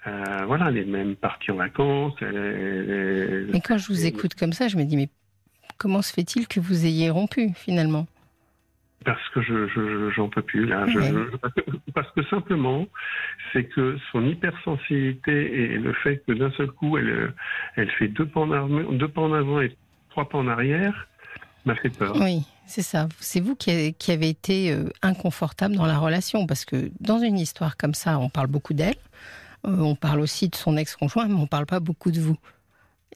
Euh, 0.07 0.45
voilà, 0.47 0.69
elle 0.69 0.77
est 0.77 0.85
même 0.85 1.15
partie 1.15 1.51
en 1.51 1.55
vacances. 1.55 2.19
Mais 2.21 3.61
quand 3.63 3.77
je 3.77 3.87
vous 3.87 4.05
écoute 4.05 4.35
comme 4.35 4.53
ça, 4.53 4.67
je 4.67 4.77
me 4.77 4.83
dis, 4.83 4.95
mais 4.95 5.09
comment 5.77 6.01
se 6.01 6.13
fait-il 6.13 6.47
que 6.47 6.59
vous 6.59 6.85
ayez 6.85 7.09
rompu 7.09 7.51
finalement? 7.55 8.07
Parce 9.03 9.27
que 9.29 9.41
je 9.41 10.11
j'en 10.15 10.29
peux 10.29 10.43
plus 10.43 10.67
là. 10.67 10.85
parce 11.95 12.11
que 12.11 12.23
simplement, 12.25 12.87
c'est 13.51 13.63
que 13.63 13.97
son 14.11 14.25
hypersensibilité 14.25 15.73
et 15.73 15.77
le 15.77 15.91
fait 15.93 16.23
que 16.27 16.33
d'un 16.33 16.51
seul 16.51 16.67
coup 16.67 16.99
elle 16.99 17.33
elle 17.77 17.89
fait 17.91 18.09
deux 18.09 18.27
pas 18.27 18.41
en 18.41 18.51
avant, 18.51 18.91
deux 18.91 19.07
pas 19.07 19.21
en 19.21 19.33
avant 19.33 19.59
et 19.59 19.75
trois 20.11 20.29
pas 20.29 20.37
en 20.37 20.47
arrière 20.47 21.07
m'a 21.65 21.73
fait 21.75 21.89
peur. 21.89 22.15
Oui, 22.19 22.45
c'est 22.71 22.81
ça. 22.81 23.09
C'est 23.19 23.41
vous 23.41 23.55
qui, 23.55 23.69
avez 23.69 24.29
été 24.29 24.71
euh, 24.71 24.89
inconfortable 25.01 25.75
dans 25.75 25.85
la 25.85 25.99
relation, 25.99 26.47
parce 26.47 26.63
que 26.63 26.89
dans 27.01 27.19
une 27.19 27.37
histoire 27.37 27.75
comme 27.75 27.93
ça, 27.93 28.17
on 28.17 28.29
parle 28.29 28.47
beaucoup 28.47 28.73
d'elle, 28.73 28.95
euh, 29.67 29.77
on 29.79 29.95
parle 29.95 30.21
aussi 30.21 30.47
de 30.47 30.55
son 30.55 30.77
ex-conjoint, 30.77 31.27
mais 31.27 31.35
on 31.35 31.41
ne 31.41 31.47
parle 31.47 31.65
pas 31.65 31.81
beaucoup 31.81 32.11
de 32.11 32.21
vous. 32.21 32.37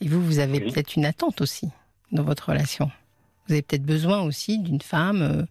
Et 0.02 0.10
vous, 0.10 0.22
vous 0.22 0.40
avez 0.40 0.60
peut-être 0.60 0.98
une 0.98 1.06
attente 1.06 1.40
aussi 1.40 1.70
dans 2.12 2.24
votre 2.24 2.50
relation. 2.50 2.92
Vous 3.48 3.54
avez 3.54 3.62
peut-être 3.62 3.86
besoin 3.86 4.22
aussi 4.22 4.60
d'une 4.60 4.82
femme, 4.82 5.20
je 5.20 5.40
euh, 5.42 5.46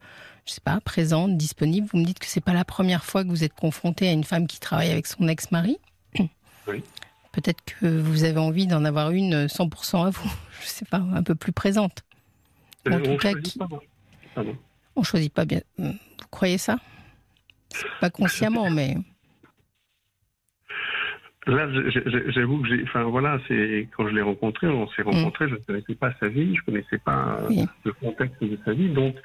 je 0.44 0.52
sais 0.52 0.60
pas, 0.60 0.78
présente, 0.80 1.38
disponible. 1.38 1.88
Vous 1.90 1.98
me 1.98 2.04
dites 2.04 2.18
que 2.18 2.26
c'est 2.26 2.42
pas 2.42 2.52
la 2.52 2.66
première 2.66 3.04
fois 3.04 3.24
que 3.24 3.30
vous 3.30 3.42
êtes 3.42 3.54
confronté 3.54 4.06
à 4.06 4.12
une 4.12 4.24
femme 4.24 4.46
qui 4.46 4.60
travaille 4.60 4.90
avec 4.90 5.06
son 5.06 5.26
ex-mari. 5.28 5.78
Oui. 6.66 6.82
Peut-être 7.32 7.62
que 7.66 8.00
vous 8.00 8.24
avez 8.24 8.38
envie 8.38 8.66
d'en 8.66 8.86
avoir 8.86 9.10
une 9.10 9.48
100% 9.48 10.06
à 10.06 10.10
vous, 10.10 10.32
je 10.62 10.66
sais 10.66 10.86
pas, 10.86 11.02
un 11.14 11.22
peu 11.22 11.34
plus 11.34 11.52
présente. 11.52 12.02
En 12.90 13.00
tout 13.00 13.16
cas, 13.16 13.32
on 14.96 15.02
choisit 15.02 15.32
pas 15.32 15.44
bien. 15.44 15.60
Vous 15.78 15.94
croyez 16.30 16.58
ça? 16.58 16.78
Pas 18.00 18.10
consciemment, 18.10 18.70
mais. 18.70 18.96
Là, 21.46 21.68
j'avoue 22.28 22.62
que 22.62 22.68
j'ai. 22.68 22.82
Enfin, 22.84 23.02
voilà, 23.04 23.38
c'est 23.48 23.88
quand 23.96 24.08
je 24.08 24.14
l'ai 24.14 24.22
rencontré, 24.22 24.66
on 24.66 24.88
s'est 24.88 25.02
rencontré, 25.02 25.48
je 25.48 25.54
ne 25.54 25.60
connaissais 25.60 25.94
pas 25.94 26.12
sa 26.18 26.28
vie, 26.28 26.54
je 26.54 26.60
ne 26.60 26.64
connaissais 26.64 26.98
pas 26.98 27.40
le 27.84 27.92
contexte 27.92 28.42
de 28.42 28.58
sa 28.64 28.72
vie, 28.72 28.88
donc 28.88 29.16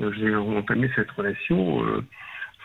euh, 0.00 0.12
j'ai 0.18 0.34
entamé 0.34 0.90
cette 0.96 1.10
relation 1.12 1.84
euh, 1.84 2.04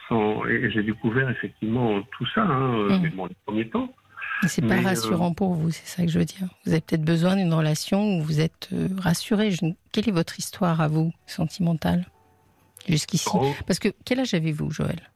sans, 0.07 0.45
et 0.45 0.71
j'ai 0.71 0.81
découvert 0.81 1.29
effectivement 1.29 2.01
tout 2.17 2.25
ça, 2.33 2.43
hein, 2.43 2.79
euh, 2.79 2.97
mm. 2.97 3.09
dans 3.15 3.25
les 3.27 3.35
premiers 3.45 3.69
temps. 3.69 3.93
C'est 4.47 4.61
pas 4.61 4.81
rassurant 4.81 5.33
pour 5.33 5.53
vous, 5.53 5.71
c'est 5.71 5.85
ça 5.87 6.03
que 6.03 6.09
je 6.11 6.19
veux 6.19 6.25
dire. 6.25 6.47
Vous 6.65 6.71
avez 6.71 6.81
peut-être 6.81 7.03
besoin 7.03 7.35
d'une 7.35 7.53
relation 7.53 8.17
où 8.17 8.21
vous 8.23 8.39
êtes 8.41 8.69
rassuré. 8.97 9.55
Quelle 9.91 10.09
est 10.09 10.11
votre 10.11 10.37
histoire 10.39 10.81
à 10.81 10.87
vous, 10.87 11.11
sentimentale, 11.25 12.05
jusqu'ici? 12.87 13.29
Oh. 13.33 13.53
Parce 13.65 13.79
que 13.79 13.89
quel 14.03 14.19
âge 14.19 14.33
avez-vous, 14.33 14.69
Joël? 14.71 15.09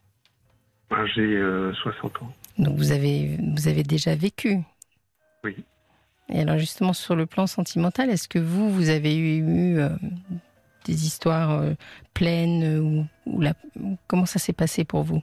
Ben, 0.90 1.06
J'ai 1.16 1.40
60 1.84 2.22
ans. 2.24 2.34
Donc 2.58 2.76
vous 2.78 2.92
avez, 2.92 3.38
vous 3.56 3.68
avez 3.68 3.84
déjà 3.84 4.16
vécu 4.16 4.60
Oui. 5.44 5.56
Et 6.30 6.42
alors 6.42 6.58
justement, 6.58 6.94
sur 6.94 7.16
le 7.16 7.26
plan 7.26 7.48
sentimental, 7.48 8.10
est-ce 8.10 8.28
que 8.28 8.40
vous, 8.40 8.70
vous 8.70 8.90
avez 8.90 9.18
eu 9.18 9.80
euh, 9.80 9.90
des 10.86 11.06
histoires 11.06 11.52
euh, 11.52 11.74
pleines 12.14 13.08
ou, 13.26 13.42
la, 13.42 13.54
comment 14.08 14.26
ça 14.26 14.40
s'est 14.40 14.54
passé 14.54 14.84
pour 14.84 15.04
vous? 15.04 15.18
euh, 15.18 15.22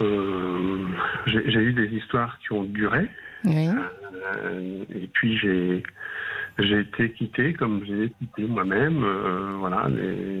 J'ai 0.00 1.60
eu 1.60 1.72
des 1.72 1.88
histoires 1.94 2.38
qui 2.40 2.52
ont 2.52 2.64
duré. 2.64 3.08
Oui. 3.44 3.68
et 4.94 5.06
puis 5.12 5.38
j'ai 5.38 5.82
j'ai 6.58 6.80
été 6.80 7.12
quitté 7.12 7.52
comme 7.52 7.84
j'ai 7.86 8.10
quitté 8.18 8.44
moi-même. 8.44 9.04
voilà. 9.58 9.88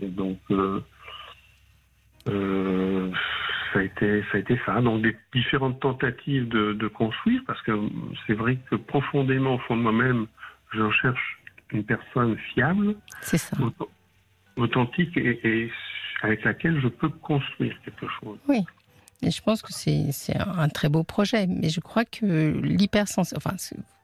donc 0.02 0.38
ça 3.72 3.80
a 3.80 3.82
été 3.82 4.22
ça 4.30 4.38
a 4.38 4.38
été 4.38 4.58
ça. 4.64 4.80
Donc 4.80 5.02
des 5.02 5.16
différentes 5.32 5.80
tentatives 5.80 6.48
de, 6.48 6.88
construire 6.88 7.42
parce 7.46 7.60
que 7.62 7.72
c'est 8.26 8.34
vrai 8.34 8.58
que 8.70 8.76
profondément 8.76 9.54
au 9.54 9.58
fond 9.58 9.76
de 9.76 9.82
moi-même, 9.82 10.26
je 10.72 10.90
cherche 10.90 11.38
une 11.72 11.84
personne 11.84 12.36
fiable, 12.54 12.94
authentique 14.56 15.16
et, 15.16 15.70
avec 16.22 16.44
laquelle 16.44 16.80
je 16.80 16.88
peux 16.88 17.08
construire 17.08 17.76
quelque 17.84 18.06
chose. 18.20 18.38
Oui. 18.48 18.64
Et 19.22 19.30
je 19.30 19.42
pense 19.42 19.62
que 19.62 19.72
c'est 19.72 20.36
un 20.36 20.68
très 20.68 20.88
beau 20.88 21.02
projet, 21.02 21.46
mais 21.46 21.68
je 21.68 21.80
crois 21.80 22.04
que 22.04 22.60
l'hypersensibilité, 22.62 23.36
enfin, 23.36 23.56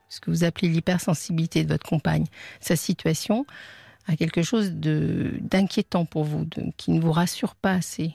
ce 0.09 0.19
que 0.19 0.31
vous 0.31 0.43
appelez 0.43 0.69
l'hypersensibilité 0.69 1.63
de 1.63 1.69
votre 1.69 1.87
compagne, 1.87 2.25
sa 2.59 2.75
situation, 2.75 3.45
a 4.07 4.15
quelque 4.15 4.41
chose 4.41 4.71
d'inquiétant 4.73 6.05
pour 6.05 6.23
vous, 6.23 6.47
qui 6.77 6.91
ne 6.91 6.99
vous 6.99 7.11
rassure 7.11 7.55
pas 7.55 7.73
assez. 7.73 8.13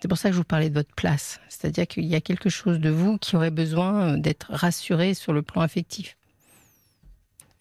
C'est 0.00 0.08
pour 0.08 0.18
ça 0.18 0.30
que 0.30 0.34
je 0.34 0.38
vous 0.38 0.44
parlais 0.44 0.68
de 0.68 0.74
votre 0.74 0.94
place. 0.94 1.40
C'est-à-dire 1.48 1.86
qu'il 1.86 2.06
y 2.06 2.16
a 2.16 2.20
quelque 2.20 2.50
chose 2.50 2.80
de 2.80 2.90
vous 2.90 3.18
qui 3.18 3.36
aurait 3.36 3.52
besoin 3.52 4.14
euh, 4.14 4.16
d'être 4.16 4.52
rassuré 4.52 5.14
sur 5.14 5.32
le 5.32 5.42
plan 5.42 5.62
affectif. 5.62 6.16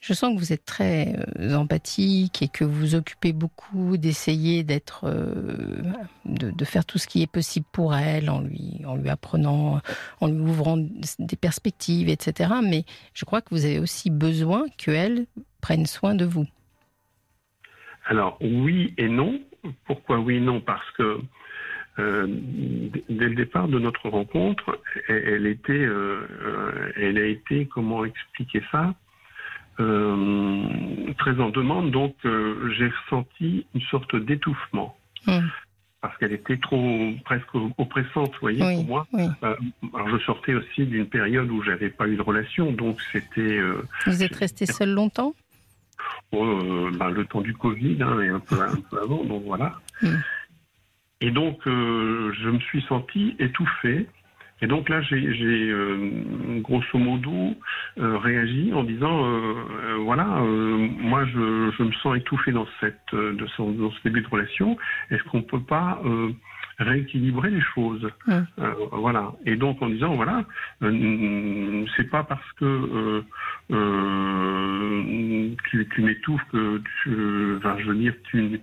Je 0.01 0.13
sens 0.13 0.34
que 0.34 0.39
vous 0.39 0.51
êtes 0.51 0.65
très 0.65 1.13
euh, 1.39 1.53
empathique 1.53 2.41
et 2.41 2.48
que 2.48 2.63
vous 2.63 2.74
vous 2.74 2.96
occupez 2.96 3.34
beaucoup 3.34 3.98
d'essayer 3.98 4.63
d'être, 4.63 5.03
euh, 5.05 5.84
de, 6.25 6.65
faire 6.65 6.86
tout 6.86 6.98
ce 6.98 7.05
qui 7.05 7.22
est 7.22 7.31
possible 7.31 7.67
pour 7.72 7.93
elle, 7.93 8.31
en 8.31 8.41
lui, 8.41 8.81
en 8.84 8.96
lui 8.96 9.10
apprenant, 9.10 9.79
en 10.20 10.27
lui 10.27 10.39
ouvrant 10.39 10.77
des 10.77 11.36
perspectives, 11.39 12.10
etc. 12.10 12.50
Mais 12.67 12.84
je 13.13 13.25
crois 13.25 13.41
que 13.41 13.50
vous 13.51 13.63
avez 13.63 13.77
aussi 13.77 14.10
besoin 14.10 14.65
qu'elle 14.75 15.27
prenne 15.62 15.86
soin 15.86 16.15
de 16.15 16.25
vous. 16.25 16.48
Alors 18.08 18.39
oui 18.41 18.96
et 18.98 19.08
non. 19.08 19.39
Pourquoi 19.86 20.17
oui 20.17 20.38
et 20.38 20.39
non? 20.39 20.62
Parce 20.62 20.89
que 20.98 21.20
euh, 22.00 22.25
dès 22.27 23.29
le 23.29 23.36
départ 23.36 23.67
de 23.67 23.77
notre 23.77 24.10
rencontre, 24.10 24.81
elle, 25.08 25.46
était, 25.46 25.88
elle 26.96 27.20
a 27.20 27.25
été, 27.27 27.67
comment 27.67 28.03
expliquer 28.03 28.63
ça? 28.72 28.96
Très 29.78 31.40
en 31.40 31.50
demande. 31.50 31.92
Donc, 31.92 32.16
euh, 32.25 32.72
j'ai 32.78 32.90
ressenti 32.90 33.66
une 33.74 33.82
sorte 33.82 34.16
d'étouffement. 34.16 34.98
Hmm. 35.25 35.48
Parce 36.01 36.18
qu'elle 36.18 36.34
était 36.34 36.58
trop 36.58 37.12
presque 37.25 37.54
oppressante, 37.78 38.32
vous 38.34 38.40
voyez, 38.42 38.60
pour 38.60 38.86
moi. 38.86 39.08
Euh, 39.13 39.56
alors, 39.94 40.10
je 40.10 40.18
sortais 40.25 40.56
aussi 40.56 40.86
d'une 40.88 41.06
période 41.06 41.50
où 41.51 41.62
j'avais 41.62 41.90
pas 41.90 42.08
eu 42.08 42.16
de 42.16 42.24
relation, 42.24 42.72
donc 42.72 43.00
c'était. 43.12 43.60
Vous 44.08 44.24
êtes 44.24 44.36
resté 44.36 44.66
seul 44.66 44.90
longtemps? 44.90 45.36
Ben, 46.32 47.10
Le 47.10 47.24
temps 47.25 47.42
du 47.42 47.54
Covid 47.54 48.01
hein, 48.01 48.20
et 48.20 48.30
un 48.30 48.40
peu, 48.40 48.58
avant, 49.00 49.24
donc 49.24 49.44
voilà. 49.46 49.80
Hmm. 50.01 50.18
Et 51.22 51.30
donc, 51.30 51.60
je 51.66 52.50
me 52.50 52.60
suis 52.60 52.82
senti 52.84 53.36
étouffé. 53.38 54.08
Et 54.62 54.68
donc 54.68 54.89
là, 54.89 55.01
j'ai 55.01 55.18
euh, 55.18 56.60
grosso 56.60 56.98
modo 56.98 57.56
euh, 57.98 58.18
réagi 58.18 58.72
en 58.74 58.84
disant, 58.84 59.25
euh, 59.25 59.96
voilà, 60.01 60.25
moi 60.25 61.25
je, 61.25 61.72
je, 61.77 61.84
me 61.84 61.91
sens 61.94 62.15
étouffé 62.18 62.51
dans 62.51 62.68
cette 62.80 63.13
de 63.13 63.48
ce, 63.58 63.62
dans 63.62 63.91
ce 63.91 64.03
début 64.03 64.22
de 64.22 64.27
relation. 64.27 64.77
Est-ce 65.10 65.24
qu'on 65.24 65.41
peut 65.41 65.63
pas 65.63 66.01
rééquilibrer 66.77 67.50
les 67.50 67.62
choses? 67.62 68.08
Voilà. 68.91 69.32
Et 69.46 69.56
donc 69.56 69.82
en 69.82 69.89
disant, 69.89 70.15
voilà, 70.15 70.46
c'est 71.98 72.10
pas 72.12 72.24
parce 72.24 72.51
que 72.53 73.24
tu, 75.70 75.88
tu 75.89 76.01
m'étouffes 76.01 76.46
que 76.51 76.82
tu, 77.01 77.56
enfin, 77.58 77.77
je 77.80 77.88
veux 77.88 77.96
dire, 77.96 78.13
tu 78.30 78.62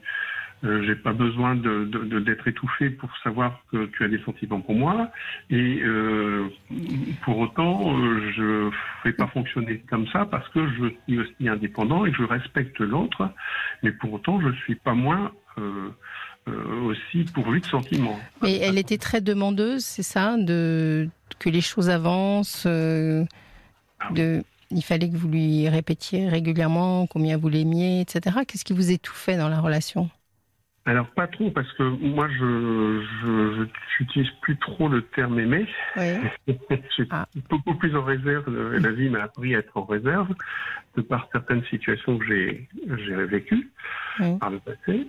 euh, 0.65 0.83
j'ai 0.85 0.97
pas 0.97 1.12
besoin 1.12 1.55
de, 1.55 1.85
d'être 2.19 2.49
étouffé 2.49 2.91
pour 2.91 3.11
savoir 3.23 3.61
que 3.71 3.87
tu 3.87 4.05
as 4.05 4.09
des 4.09 4.21
sentiments 4.25 4.61
pour 4.61 4.75
moi. 4.75 5.11
Et 5.50 5.81
euh, 5.83 6.49
pour 7.23 7.38
autant, 7.38 7.97
euh, 7.97 8.33
je 8.37 8.71
fais 9.03 9.12
pas 9.12 9.29
fonctionner 9.29 9.79
comme 9.88 10.07
ça 10.09 10.27
parce 10.27 10.49
que 10.49 10.69
je 10.69 10.88
suis 11.07 11.21
aussi 11.21 11.49
indépendant 11.49 12.07
et 12.07 12.12
je 12.12 12.25
respecte 12.25 12.81
l'autre. 12.81 13.31
Mais 13.83 13.93
pour 13.93 14.12
autant, 14.12 14.41
je 14.41 14.50
suis 14.62 14.75
pas 14.75 14.95
moins 14.95 15.31
euh, 15.59 15.91
euh, 16.49 16.81
aussi 16.83 17.25
pourvu 17.33 17.61
de 17.61 17.67
sentiments. 17.67 18.19
Mais 18.43 18.57
elle 18.59 18.79
était 18.79 18.99
très 18.99 19.21
demandeuse, 19.21 19.85
c'est 19.85 20.03
ça, 20.03 20.37
de 20.37 21.09
que 21.38 21.50
les 21.50 21.61
choses 21.61 21.88
avancent. 21.88 22.67
Ah 22.67 24.12
de, 24.12 24.43
il 24.71 24.83
fallait 24.83 25.09
que 25.09 25.17
vous 25.17 25.29
lui 25.29 25.69
répétiez 25.69 26.29
régulièrement 26.29 27.07
combien 27.07 27.37
vous 27.37 27.49
l'aimiez, 27.49 28.00
etc. 28.00 28.38
Qu'est-ce 28.47 28.65
qui 28.65 28.73
vous 28.73 28.91
étouffait 28.91 29.37
dans 29.37 29.49
la 29.49 29.61
relation? 29.61 30.11
Alors 30.88 31.07
pas 31.09 31.26
trop 31.26 31.50
parce 31.50 31.71
que 31.75 31.83
moi 31.83 32.28
je 32.30 33.02
j'utilise 33.99 34.30
plus 34.40 34.57
trop 34.57 34.88
le 34.88 35.02
terme 35.02 35.38
aimer. 35.38 35.66
Oui. 35.97 36.14
je 36.71 36.76
suis 36.90 37.07
ah. 37.11 37.26
beaucoup 37.50 37.75
plus 37.75 37.95
en 37.95 38.02
réserve. 38.02 38.49
La 38.78 38.90
vie 38.90 39.11
m'a 39.11 39.25
appris 39.25 39.54
à 39.54 39.59
être 39.59 39.76
en 39.76 39.85
réserve 39.85 40.35
de 40.97 41.02
par 41.02 41.28
certaines 41.30 41.62
situations 41.64 42.16
que 42.16 42.26
j'ai 42.26 42.68
j'ai 42.97 43.14
vécues 43.26 43.71
par 44.40 44.49
le 44.49 44.61
passé. 44.61 45.07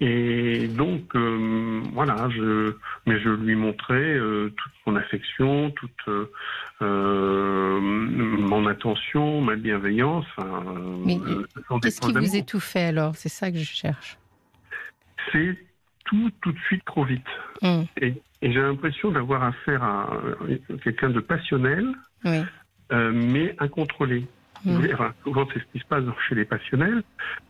Et 0.00 0.68
donc 0.68 1.16
euh, 1.16 1.80
voilà, 1.94 2.28
je 2.28 2.74
mais 3.06 3.18
je 3.18 3.30
lui 3.30 3.54
montrais 3.54 3.94
euh, 3.94 4.52
toute 4.54 4.72
mon 4.86 4.96
affection, 4.96 5.70
toute 5.70 6.30
euh, 6.82 7.80
mon 7.80 8.66
attention, 8.66 9.40
ma 9.40 9.56
bienveillance. 9.56 10.26
mais 11.06 11.18
qu'est-ce 11.80 12.02
qui 12.02 12.12
vous 12.12 12.36
étouffait 12.36 12.84
alors? 12.84 13.16
C'est 13.16 13.30
ça 13.30 13.50
que 13.50 13.56
je 13.56 13.64
cherche 13.64 14.18
c'est 15.32 15.56
tout 16.04 16.30
tout 16.40 16.52
de 16.52 16.58
suite 16.66 16.84
trop 16.84 17.04
vite. 17.04 17.26
Mm. 17.62 17.82
Et, 18.00 18.14
j'ai 18.42 18.60
l'impression 18.60 19.10
d'avoir 19.10 19.42
affaire 19.42 19.82
à 19.82 20.10
quelqu'un 20.84 21.10
de 21.10 21.20
passionnel, 21.20 21.86
euh, 22.26 23.12
mais 23.12 23.56
incontrôlé. 23.58 24.26
Mm. 24.64 24.86
souvent, 25.24 25.48
c'est 25.52 25.60
ce 25.60 25.64
qui 25.72 25.78
se 25.80 25.86
passe 25.86 26.04
chez 26.28 26.34
les 26.34 26.44
passionnels. 26.44 27.02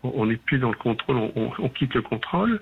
On 0.02 0.26
n'est 0.26 0.36
plus 0.36 0.58
dans 0.58 0.70
le 0.70 0.76
contrôle, 0.76 1.16
on, 1.36 1.68
quitte 1.70 1.94
le 1.94 2.02
contrôle. 2.02 2.60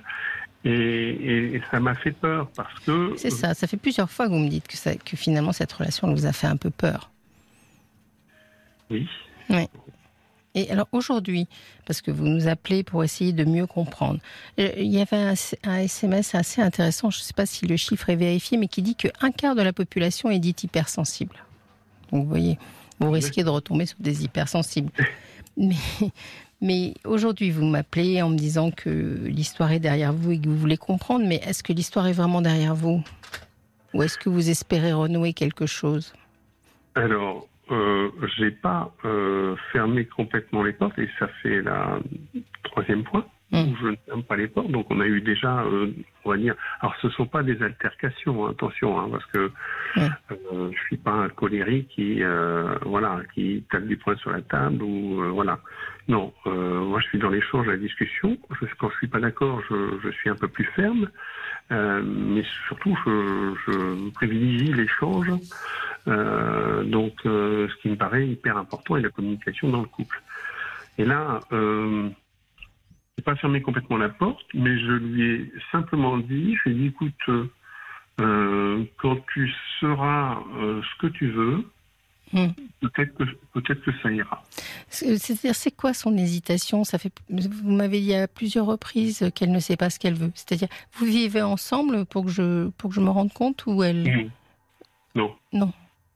Et, 0.65 1.61
ça 1.71 1.81
m'a 1.81 1.95
fait 1.95 2.13
peur 2.13 2.49
parce 2.57 2.81
que. 2.81 3.13
C'est 3.17 3.31
ça, 3.31 3.53
ça 3.55 3.67
fait 3.67 3.77
plusieurs 3.77 4.11
fois 4.11 4.27
que 4.27 4.33
vous 4.33 4.39
me 4.39 4.49
dites 4.49 4.67
que, 4.67 4.77
ça, 4.77 4.95
que 4.97 5.17
finalement 5.17 5.53
cette 5.53 5.73
relation 5.73 6.13
vous 6.13 6.27
a 6.27 6.33
fait 6.33 6.47
un 6.47 6.57
peu 6.57 6.71
peur. 6.71 7.11
Oui. 8.91 9.09
Oui. 9.51 9.67
Et 10.55 10.71
alors 10.71 10.87
aujourd'hui, 10.93 11.49
parce 11.85 12.01
que 12.01 12.11
vous 12.11 12.27
nous 12.27 12.47
appelez 12.47 12.85
pour 12.85 13.03
essayer 13.03 13.33
de 13.33 13.45
mieux 13.45 13.67
comprendre, 13.67 14.21
euh, 14.61 14.71
il 14.77 14.87
y 14.87 15.01
avait 15.01 15.35
un, 15.65 15.77
SMS 15.79 16.35
assez 16.35 16.63
intéressant, 16.63 17.11
je 17.11 17.19
ne 17.19 17.23
sais 17.23 17.33
pas 17.33 17.47
si 17.47 17.67
le 17.67 17.77
chiffre 17.77 18.09
est 18.11 18.17
vérifié, 18.17 18.57
mais 18.57 18.69
qui 18.69 18.83
dit 18.83 18.95
qu'un 18.95 19.33
quart 19.33 19.57
de 19.57 19.63
la 19.63 19.73
population 19.73 20.31
est 20.31 20.39
dite 20.39 20.63
hypersensible. 20.63 21.37
Donc 22.13 22.23
vous 22.25 22.29
voyez, 22.29 22.59
vous 23.01 23.11
risquez 23.11 23.43
de 23.43 23.49
retomber 23.49 23.87
sur 23.87 23.99
des 24.01 24.25
hypersensibles. 24.25 24.93
Mais, 25.57 25.77
mais 26.61 26.95
aujourd'hui, 27.05 27.53
vous 27.53 27.65
m'appelez 27.65 28.21
en 28.23 28.29
me 28.29 28.37
disant 28.37 28.73
que 28.73 29.21
l'histoire 29.25 29.71
est 29.71 29.79
derrière 29.79 30.13
vous 30.13 30.33
et 30.33 30.41
que 30.41 30.49
vous 30.49 30.57
voulez 30.57 30.77
comprendre, 30.77 31.25
mais 31.25 31.37
est-ce 31.47 31.63
que 31.63 31.73
l'histoire 31.73 32.09
est 32.09 32.13
vraiment 32.13 32.43
derrière 32.43 32.75
vous? 32.75 33.05
Ou 33.93 34.03
est-ce 34.03 34.19
que 34.19 34.29
vous 34.29 34.51
espérez 34.51 34.93
renouer 34.93 35.33
quelque 35.33 35.67
chose? 35.67 36.13
Alors, 36.97 37.47
euh, 37.71 38.11
j'ai 38.37 38.51
pas 38.51 38.95
euh, 39.05 39.57
fermé 39.73 40.05
complètement 40.05 40.63
les 40.63 40.73
portes 40.73 40.99
et 40.99 41.09
ça 41.19 41.29
fait 41.43 41.63
la 41.63 41.99
troisième 42.63 43.05
fois 43.05 43.27
où 43.53 43.57
hmm. 43.57 43.77
je 43.81 43.87
ne 43.89 43.97
ferme 44.07 44.23
pas 44.25 44.37
les 44.37 44.49
portes. 44.49 44.71
Donc 44.71 44.87
on 44.91 45.01
a 45.01 45.07
eu 45.07 45.21
déjà, 45.21 45.63
euh, 45.63 45.93
on 46.25 46.31
va 46.31 46.37
dire, 46.37 46.55
alors 46.81 46.95
ce 47.01 47.09
sont 47.11 47.27
pas 47.27 47.43
des 47.43 47.63
altercations, 47.63 48.47
hein, 48.47 48.51
attention, 48.51 48.99
hein, 48.99 49.09
parce 49.11 49.27
que 49.27 49.51
euh, 49.99 50.71
je 50.73 50.81
suis 50.87 50.97
pas 50.97 51.13
un 51.13 51.29
colérique 51.29 51.89
qui, 51.89 52.23
euh, 52.23 52.75
voilà, 52.85 53.21
qui 53.35 53.65
tape 53.71 53.87
du 53.87 53.97
poing 53.97 54.17
sur 54.17 54.31
la 54.31 54.43
table 54.43 54.83
ou 54.83 55.23
voilà. 55.33 55.61
Non, 56.09 56.35
moi 56.45 57.01
je 57.01 57.07
suis 57.07 57.19
dans 57.19 57.31
l'échange, 57.31 57.67
la 57.67 57.79
discussion. 57.79 58.37
Je, 58.61 58.67
quand 58.79 58.91
je 58.91 58.97
suis 58.97 59.07
pas 59.07 59.21
d'accord, 59.21 59.63
je, 59.71 59.99
je, 60.03 60.11
suis 60.11 60.29
un 60.29 60.35
peu 60.35 60.49
plus 60.49 60.67
ferme, 60.77 61.09
mais 61.71 62.45
surtout 62.67 62.97
je, 63.07 63.55
je 63.67 64.11
privilégie 64.11 64.73
l'échange. 64.73 65.29
Euh, 66.07 66.85
donc, 66.85 67.15
euh, 67.25 67.69
ce 67.69 67.83
qui 67.83 67.89
me 67.89 67.97
paraît 67.97 68.27
hyper 68.27 68.57
important 68.57 68.97
est 68.97 69.03
la 69.03 69.11
communication 69.11 69.69
dans 69.71 69.81
le 69.81 69.89
couple. 69.89 70.23
Et 70.99 71.05
là, 71.05 71.41
euh, 71.53 72.09
n'ai 73.17 73.25
pas 73.25 73.37
fermé 73.37 73.63
complètement 73.63 73.97
la 73.97 74.11
porte, 74.11 74.47
mais 74.55 74.79
je 74.79 74.93
lui 74.93 75.23
ai 75.23 75.53
simplement 75.73 76.19
dit, 76.19 76.57
je 76.57 76.69
lui 76.69 76.77
ai 76.77 76.79
dit, 76.81 76.87
écoute, 76.89 77.51
euh, 78.21 78.85
quand 78.99 79.17
tu 79.33 79.51
seras 79.81 80.39
ce 80.61 81.01
que 81.01 81.07
tu 81.09 81.31
veux, 81.31 81.65
hmm. 82.33 82.49
peut-être 82.81 83.15
que 83.17 83.25
peut-être 83.55 83.83
que 83.83 83.91
ça 84.03 84.13
ira. 84.13 84.45
C'est-à-dire, 84.89 85.55
c'est 85.55 85.75
quoi 85.75 85.95
son 85.95 86.17
hésitation? 86.17 86.85
Ça 86.85 86.99
fait, 86.99 87.13
vous 87.31 87.73
m'avez 87.73 88.01
dit 88.01 88.15
à 88.15 88.29
plusieurs 88.29 88.67
reprises 88.67 89.31
qu'elle 89.35 89.51
ne 89.51 89.59
sait 89.59 89.77
pas 89.77 89.91
ce 89.91 89.99
qu'elle 89.99 90.15
veut. 90.15 90.31
C'est-à-dire, 90.35 90.69
vous 90.93 91.07
vivez 91.07 91.43
ensemble 91.43 92.05
pour 92.05 92.27
que 92.27 92.31
je 92.31 92.69
pour 92.71 92.91
que 92.91 92.97
je 92.97 93.01
me 93.01 93.11
rende 93.11 93.33
compte 93.33 93.65
ou 93.67 93.83
elle? 93.83 94.31
Non. 95.17 95.35
Non. 95.53 95.73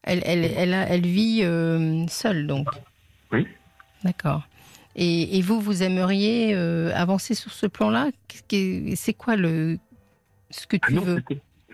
Elle, 0.08 0.22
elle, 0.24 0.44
elle, 0.56 0.72
elle 0.72 1.06
vit 1.06 1.40
euh, 1.42 2.06
seule, 2.08 2.46
donc 2.46 2.68
Oui. 3.30 3.46
D'accord. 4.02 4.48
Et, 4.96 5.40
vous, 5.42 5.60
vous 5.60 5.82
aimeriez 5.82 6.54
euh, 6.54 6.90
avancer 6.94 7.34
sur 7.34 7.52
ce 7.52 7.66
plan-là? 7.66 8.08
C'est 8.50 9.12
quoi 9.12 9.36
le, 9.36 9.78
ce 10.50 10.66
que 10.66 10.76
tu 10.76 10.96
ah 10.96 11.00
veux? 11.00 11.22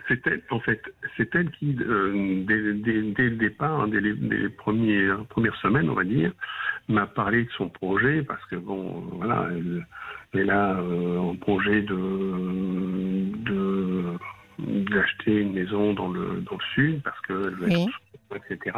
c'est 0.07 0.27
elle, 0.27 0.43
en 0.51 0.59
fait, 0.59 0.79
c'est 1.17 1.33
elle 1.33 1.49
qui, 1.51 1.75
euh, 1.79 2.43
dès, 2.45 3.23
le 3.23 3.37
départ, 3.37 3.81
hein, 3.81 3.87
dès, 3.87 4.01
les, 4.01 4.49
premières, 4.49 5.25
premières 5.25 5.55
semaines, 5.55 5.89
on 5.89 5.95
va 5.95 6.03
dire, 6.03 6.31
m'a 6.87 7.07
parlé 7.07 7.45
de 7.45 7.49
son 7.57 7.69
projet 7.69 8.21
parce 8.21 8.45
que 8.45 8.57
bon, 8.57 9.01
voilà, 9.13 9.47
elle, 9.49 9.87
est 10.39 10.43
là 10.43 10.77
en 11.17 11.35
projet 11.35 11.81
de, 11.81 11.95
d'acheter 14.59 15.39
une 15.39 15.53
maison 15.53 15.93
dans 15.93 16.09
le 16.09 16.41
dans 16.41 16.57
le 16.57 16.65
sud 16.75 17.01
parce 17.01 17.19
qu'elle 17.21 17.55
veut 17.55 17.71
être 17.71 18.01
etc. 18.33 18.77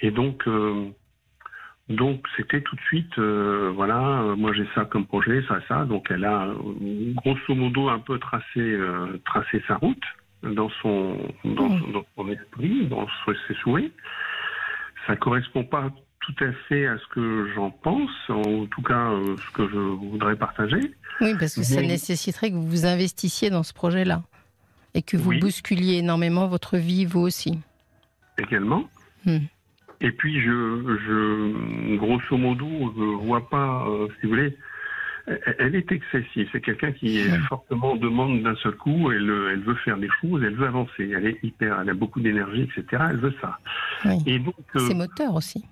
Et 0.00 0.10
donc, 0.10 0.46
euh, 0.46 0.88
donc 1.88 2.26
c'était 2.36 2.60
tout 2.60 2.76
de 2.76 2.80
suite, 2.82 3.18
euh, 3.18 3.72
voilà, 3.74 4.20
euh, 4.20 4.36
moi 4.36 4.52
j'ai 4.52 4.68
ça 4.74 4.84
comme 4.84 5.06
projet, 5.06 5.42
ça, 5.48 5.60
ça. 5.68 5.84
Donc 5.84 6.08
elle 6.10 6.24
a 6.24 6.48
grosso 7.14 7.54
modo 7.54 7.88
un 7.88 7.98
peu 7.98 8.18
tracé, 8.18 8.78
tracé 9.24 9.62
sa 9.66 9.76
route 9.76 10.02
dans 10.42 10.70
son, 10.82 11.16
dans, 11.44 11.68
mmh. 11.68 12.02
son 12.16 12.28
esprit, 12.28 12.86
dans 12.86 13.06
ses 13.48 13.54
souhaits. 13.54 13.92
Ça 15.06 15.16
correspond 15.16 15.64
pas 15.64 15.90
tout 16.20 16.44
à 16.44 16.52
fait 16.68 16.86
à 16.86 16.98
ce 16.98 17.06
que 17.14 17.50
j'en 17.54 17.70
pense, 17.70 18.10
en 18.28 18.66
tout 18.66 18.82
cas 18.82 19.10
ce 19.36 19.52
que 19.52 19.68
je 19.68 19.78
voudrais 19.78 20.36
partager. 20.36 20.94
Oui, 21.20 21.34
parce 21.38 21.54
que 21.54 21.62
ça 21.62 21.80
nécessiterait 21.80 22.50
que 22.50 22.56
vous 22.56 22.66
vous 22.66 22.86
investissiez 22.86 23.50
dans 23.50 23.62
ce 23.62 23.72
projet-là 23.72 24.22
et 24.94 25.02
que 25.02 25.16
vous 25.16 25.38
bousculiez 25.38 25.98
énormément 25.98 26.46
votre 26.46 26.76
vie, 26.76 27.04
vous 27.04 27.20
aussi. 27.20 27.58
Également. 28.38 28.88
Hmm. 29.24 29.38
Et 30.00 30.12
puis, 30.12 30.40
je, 30.40 30.98
je, 31.06 31.96
grosso 31.96 32.36
modo, 32.36 32.66
je 32.96 33.26
vois 33.26 33.48
pas, 33.48 33.84
si 34.20 34.26
vous 34.26 34.28
voulez, 34.28 34.56
elle 35.58 35.74
est 35.74 35.90
excessive. 35.92 36.48
C'est 36.52 36.60
quelqu'un 36.60 36.92
qui 36.92 37.18
est 37.18 37.38
fortement 37.48 37.96
demande 37.96 38.42
d'un 38.42 38.54
seul 38.56 38.74
coup. 38.76 39.10
Elle, 39.10 39.30
elle 39.52 39.60
veut 39.60 39.74
faire 39.76 39.98
des 39.98 40.08
choses, 40.20 40.42
elle 40.42 40.54
veut 40.54 40.66
avancer. 40.66 41.10
Elle 41.14 41.26
est 41.26 41.38
hyper, 41.42 41.80
elle 41.80 41.90
a 41.90 41.94
beaucoup 41.94 42.20
d'énergie, 42.20 42.62
etc. 42.62 43.04
Elle 43.10 43.18
veut 43.18 43.34
ça. 43.40 43.58
Et 44.26 44.38
donc, 44.38 44.54
euh, 44.76 44.80
c'est 44.80 44.94
moteur 44.94 45.34
aussi. 45.34 45.64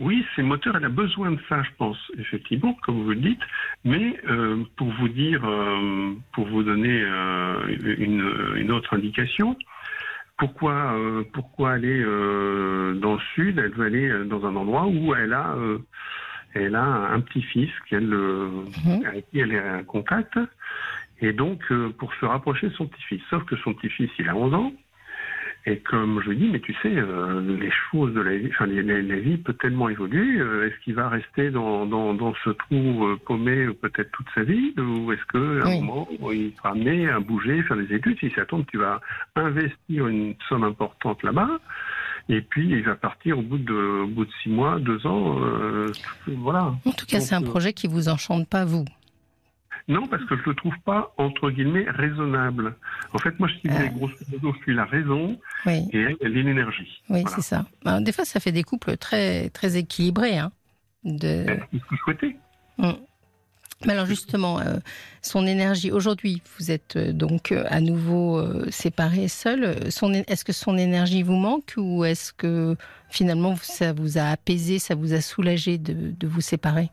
Oui, 0.00 0.24
c'est 0.34 0.42
moteur. 0.42 0.76
Elle 0.76 0.86
a 0.86 0.90
besoin 0.90 1.32
de 1.32 1.40
ça, 1.48 1.62
je 1.62 1.70
pense, 1.76 1.98
effectivement, 2.18 2.74
comme 2.82 3.02
vous 3.02 3.10
le 3.10 3.16
dites. 3.16 3.42
Mais 3.84 4.18
euh, 4.28 4.64
pour 4.76 4.88
vous 4.92 5.08
dire, 5.08 5.44
euh, 5.44 6.14
pour 6.32 6.46
vous 6.46 6.62
donner 6.62 7.00
une, 7.98 8.54
une, 8.56 8.72
autre 8.72 8.94
indication, 8.94 9.56
pourquoi, 10.40 10.96
pourquoi 11.32 11.72
aller 11.72 12.02
dans 12.02 13.14
le 13.14 13.20
sud? 13.34 13.58
Elle 13.58 13.70
veut 13.70 13.86
aller 13.86 14.24
dans 14.24 14.44
un 14.44 14.56
endroit 14.56 14.86
où 14.86 15.14
elle 15.14 15.32
a 15.32 15.54
elle 16.54 16.74
a 16.74 16.82
un 16.82 17.20
petit-fils 17.20 17.70
mhm. 17.92 19.04
avec 19.06 19.30
qui 19.30 19.38
elle 19.38 19.52
est 19.52 19.70
en 19.70 19.84
contact. 19.84 20.38
Et 21.20 21.32
donc, 21.32 21.60
euh, 21.70 21.90
pour 21.98 22.12
se 22.14 22.24
rapprocher 22.24 22.68
de 22.68 22.74
son 22.74 22.86
petit-fils. 22.86 23.22
Sauf 23.28 23.44
que 23.44 23.56
son 23.56 23.74
petit-fils, 23.74 24.10
il 24.18 24.28
a 24.28 24.34
11 24.34 24.54
ans. 24.54 24.72
Et 25.66 25.78
comme 25.78 26.22
je 26.24 26.32
dis, 26.32 26.48
mais 26.48 26.60
tu 26.60 26.74
sais, 26.82 26.92
euh, 26.94 27.40
les 27.58 27.70
choses 27.90 28.14
de 28.14 28.20
la 28.20 28.36
vie, 28.36 28.48
enfin, 28.50 28.66
la, 28.66 29.16
vie 29.16 29.36
peut 29.36 29.52
tellement 29.54 29.88
évoluer. 29.88 30.40
Euh, 30.40 30.66
est-ce 30.66 30.84
qu'il 30.84 30.94
va 30.94 31.08
rester 31.08 31.50
dans, 31.50 31.86
dans, 31.86 32.34
ce 32.44 32.50
trou 32.50 33.06
paumé 33.26 33.66
peut-être 33.80 34.10
toute 34.12 34.26
sa 34.34 34.42
vie 34.42 34.72
Ou 34.78 35.12
est-ce 35.12 35.24
qu'à 35.32 35.68
un 35.68 35.80
moment, 35.80 36.08
il 36.32 36.52
sera 36.56 36.70
amené 36.70 37.08
à 37.08 37.20
bouger, 37.20 37.62
faire 37.64 37.76
des 37.76 37.94
études 37.94 38.18
Si 38.20 38.30
ça 38.30 38.46
tombe, 38.46 38.64
tu 38.70 38.78
vas 38.78 39.00
investir 39.36 40.08
une 40.08 40.34
somme 40.48 40.64
importante 40.64 41.22
là-bas. 41.22 41.60
Et 42.30 42.42
puis, 42.42 42.68
il 42.68 42.82
va 42.84 42.94
partir 42.94 43.38
au 43.38 43.42
bout 43.42 43.58
de, 43.58 44.06
bout 44.06 44.24
de 44.24 44.30
six 44.42 44.50
mois, 44.50 44.78
deux 44.78 45.04
ans. 45.04 45.38
Euh, 45.42 45.90
voilà. 46.28 46.74
En 46.84 46.92
tout 46.92 47.06
cas, 47.06 47.18
c'est 47.18 47.34
un 47.34 47.42
euh, 47.42 47.46
projet 47.46 47.72
qui 47.72 47.88
vous 47.88 48.08
enchante 48.08 48.48
pas, 48.48 48.64
vous 48.64 48.84
non, 49.90 50.06
parce 50.06 50.24
que 50.24 50.36
je 50.36 50.40
ne 50.40 50.46
le 50.46 50.54
trouve 50.54 50.78
pas, 50.84 51.12
entre 51.18 51.50
guillemets, 51.50 51.84
raisonnable. 51.88 52.76
En 53.12 53.18
fait, 53.18 53.38
moi, 53.38 53.48
je 53.48 53.54
suis, 53.58 53.68
grosso 53.90 54.14
modo, 54.30 54.54
je 54.56 54.62
suis 54.62 54.74
la 54.74 54.84
raison 54.84 55.38
et 55.66 55.86
elle, 55.92 56.16
elle 56.20 56.36
est 56.36 56.42
l'énergie. 56.42 57.02
Oui, 57.08 57.24
c'est 57.28 57.42
ça. 57.42 57.66
Ben, 57.84 58.00
des 58.00 58.12
fois, 58.12 58.24
ça 58.24 58.40
fait 58.40 58.52
des 58.52 58.62
couples 58.62 58.96
très, 58.96 59.50
très 59.50 59.76
équilibrés. 59.76 60.38
Hein, 60.38 60.52
de... 61.04 61.44
C'est 61.46 61.78
ce 61.78 61.82
que 61.82 61.88
vous 61.90 61.96
souhaitez. 62.04 62.36
Hum. 62.78 62.96
Mais 63.86 63.94
alors 63.94 64.04
justement, 64.04 64.60
euh, 64.60 64.76
son 65.22 65.46
énergie, 65.46 65.90
aujourd'hui, 65.90 66.42
vous 66.58 66.70
êtes 66.70 66.96
euh, 66.96 67.12
donc 67.12 67.50
euh, 67.50 67.64
à 67.68 67.80
nouveau 67.80 68.42
séparés, 68.70 69.28
seuls. 69.28 69.64
Est-ce 70.26 70.44
que 70.44 70.52
son 70.52 70.76
énergie 70.76 71.22
vous 71.22 71.36
manque 71.36 71.74
ou 71.78 72.04
est-ce 72.04 72.32
que 72.32 72.76
finalement 73.08 73.56
ça 73.56 73.92
vous 73.92 74.18
a 74.18 74.24
apaisé, 74.24 74.78
ça 74.78 74.94
vous 74.94 75.14
a 75.14 75.20
soulagé 75.20 75.78
de, 75.78 76.26
vous 76.26 76.42
séparer? 76.42 76.90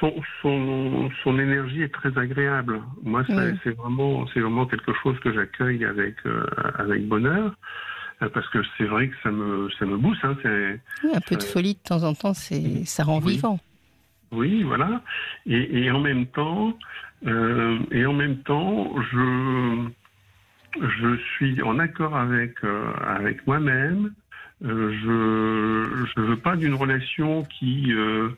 Son, 0.00 1.38
énergie 1.38 1.82
est 1.82 1.92
très 1.92 2.16
agréable. 2.16 2.80
Moi, 3.02 3.24
c'est 3.64 3.70
vraiment, 3.70 4.24
vraiment 4.24 4.66
quelque 4.66 4.92
chose 5.02 5.18
que 5.20 5.32
j'accueille 5.32 5.84
avec, 5.84 6.16
avec 6.78 7.06
bonheur. 7.06 7.54
Euh, 8.22 8.28
parce 8.28 8.48
que 8.48 8.58
c'est 8.76 8.84
vrai 8.84 9.08
que 9.08 9.14
ça 9.22 9.30
me, 9.30 9.68
ça 9.78 9.86
me 9.86 9.96
booste. 9.96 10.24
Hein, 10.24 10.36
un 11.14 11.20
peu 11.20 11.36
de 11.36 11.42
folie 11.42 11.74
de 11.74 11.80
temps 11.80 12.02
en 12.02 12.14
temps, 12.14 12.34
c'est, 12.34 12.84
ça 12.84 13.04
rend 13.04 13.18
vivant. 13.18 13.58
Oui, 14.32 14.62
voilà. 14.62 15.02
Et, 15.46 15.84
et 15.84 15.90
en 15.90 16.00
même 16.00 16.26
temps, 16.26 16.76
euh, 17.26 17.78
et 17.90 18.06
en 18.06 18.12
même 18.12 18.38
temps, 18.42 18.94
je, 19.12 19.88
je 20.80 21.16
suis 21.34 21.62
en 21.62 21.78
accord 21.78 22.16
avec, 22.16 22.54
euh, 22.62 22.92
avec 23.02 23.46
moi-même. 23.46 24.12
Euh, 24.64 24.92
je 26.14 26.20
ne 26.20 26.26
veux 26.26 26.36
pas 26.36 26.56
d'une 26.56 26.74
relation 26.74 27.44
qui, 27.44 27.92
euh, 27.92 28.28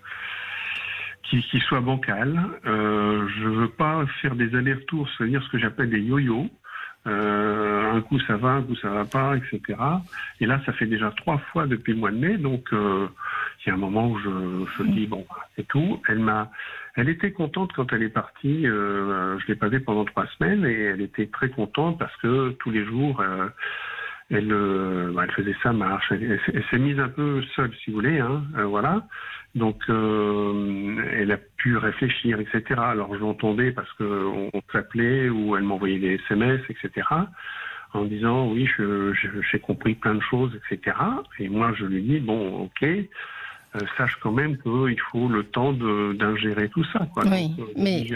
qui, 1.24 1.42
qui, 1.42 1.58
soit 1.60 1.80
bancale. 1.80 2.40
Euh, 2.66 3.26
je 3.36 3.48
veux 3.48 3.68
pas 3.68 4.06
faire 4.20 4.34
des 4.34 4.54
allers-retours, 4.54 5.08
c'est-à-dire 5.16 5.42
ce 5.42 5.48
que 5.50 5.58
j'appelle 5.58 5.90
des 5.90 6.00
yo-yo. 6.00 6.48
Euh, 7.08 7.92
un 7.92 8.00
coup 8.00 8.20
ça 8.20 8.36
va, 8.36 8.50
un 8.50 8.62
coup 8.62 8.76
ça 8.76 8.90
va 8.90 9.04
pas, 9.04 9.36
etc. 9.36 9.60
Et 10.40 10.46
là, 10.46 10.60
ça 10.64 10.72
fait 10.72 10.86
déjà 10.86 11.10
trois 11.16 11.38
fois 11.38 11.66
depuis 11.66 11.94
le 11.94 11.98
mois 11.98 12.12
de 12.12 12.18
mai, 12.18 12.38
donc 12.38 12.68
il 12.72 13.68
y 13.68 13.70
a 13.70 13.74
un 13.74 13.78
moment 13.78 14.08
où 14.08 14.18
je, 14.18 14.64
je 14.78 14.82
dis 14.84 15.08
bon, 15.08 15.26
c'est 15.56 15.66
tout. 15.66 16.00
Elle 16.08 16.20
m'a, 16.20 16.50
elle 16.94 17.08
était 17.08 17.32
contente 17.32 17.72
quand 17.72 17.92
elle 17.92 18.02
est 18.02 18.08
partie. 18.08 18.66
Euh, 18.66 19.38
je 19.40 19.46
l'ai 19.48 19.56
pas 19.56 19.68
vue 19.68 19.80
pendant 19.80 20.04
trois 20.04 20.26
semaines 20.38 20.64
et 20.64 20.82
elle 20.82 21.00
était 21.00 21.26
très 21.26 21.48
contente 21.48 21.98
parce 21.98 22.16
que 22.18 22.50
tous 22.60 22.70
les 22.70 22.84
jours. 22.84 23.20
Euh, 23.20 23.48
elle, 24.32 24.52
euh, 24.52 25.12
bah, 25.14 25.24
elle 25.24 25.32
faisait 25.32 25.56
sa 25.62 25.72
marche, 25.72 26.10
elle, 26.10 26.40
s'est 26.70 26.78
mise 26.78 26.98
un 26.98 27.08
peu 27.08 27.42
seule, 27.54 27.72
si 27.84 27.90
vous 27.90 27.96
voulez, 27.96 28.18
hein, 28.18 28.42
voilà. 28.64 29.06
Donc, 29.54 29.82
euh, 29.90 30.96
elle 31.12 31.30
a 31.30 31.36
pu 31.36 31.76
réfléchir, 31.76 32.40
etc. 32.40 32.80
Alors, 32.80 33.14
je 33.14 33.20
l'entendais 33.20 33.70
parce 33.70 33.92
qu'on 33.92 34.50
on, 34.52 34.62
s'appelait 34.72 35.28
ou 35.28 35.56
elle 35.56 35.64
m'envoyait 35.64 35.98
des 35.98 36.14
SMS, 36.26 36.62
etc. 36.70 37.06
En 37.92 38.04
disant, 38.04 38.50
oui, 38.50 38.66
j'ai 39.50 39.58
compris 39.58 39.94
plein 39.94 40.14
de 40.14 40.22
choses, 40.22 40.58
etc. 40.70 40.96
Et 41.38 41.50
moi, 41.50 41.74
je 41.76 41.84
lui 41.84 42.02
dis, 42.02 42.20
bon, 42.20 42.62
ok, 42.64 42.82
euh, 42.82 43.80
sache 43.96 44.16
quand 44.22 44.32
même 44.32 44.56
qu'il 44.58 45.00
faut 45.10 45.28
le 45.28 45.44
temps 45.44 45.72
d'ingérer 45.72 46.70
tout 46.70 46.84
ça. 46.84 47.06
Quoi. 47.12 47.24
Oui, 47.26 47.54
euh, 47.58 47.64
mais... 47.76 48.06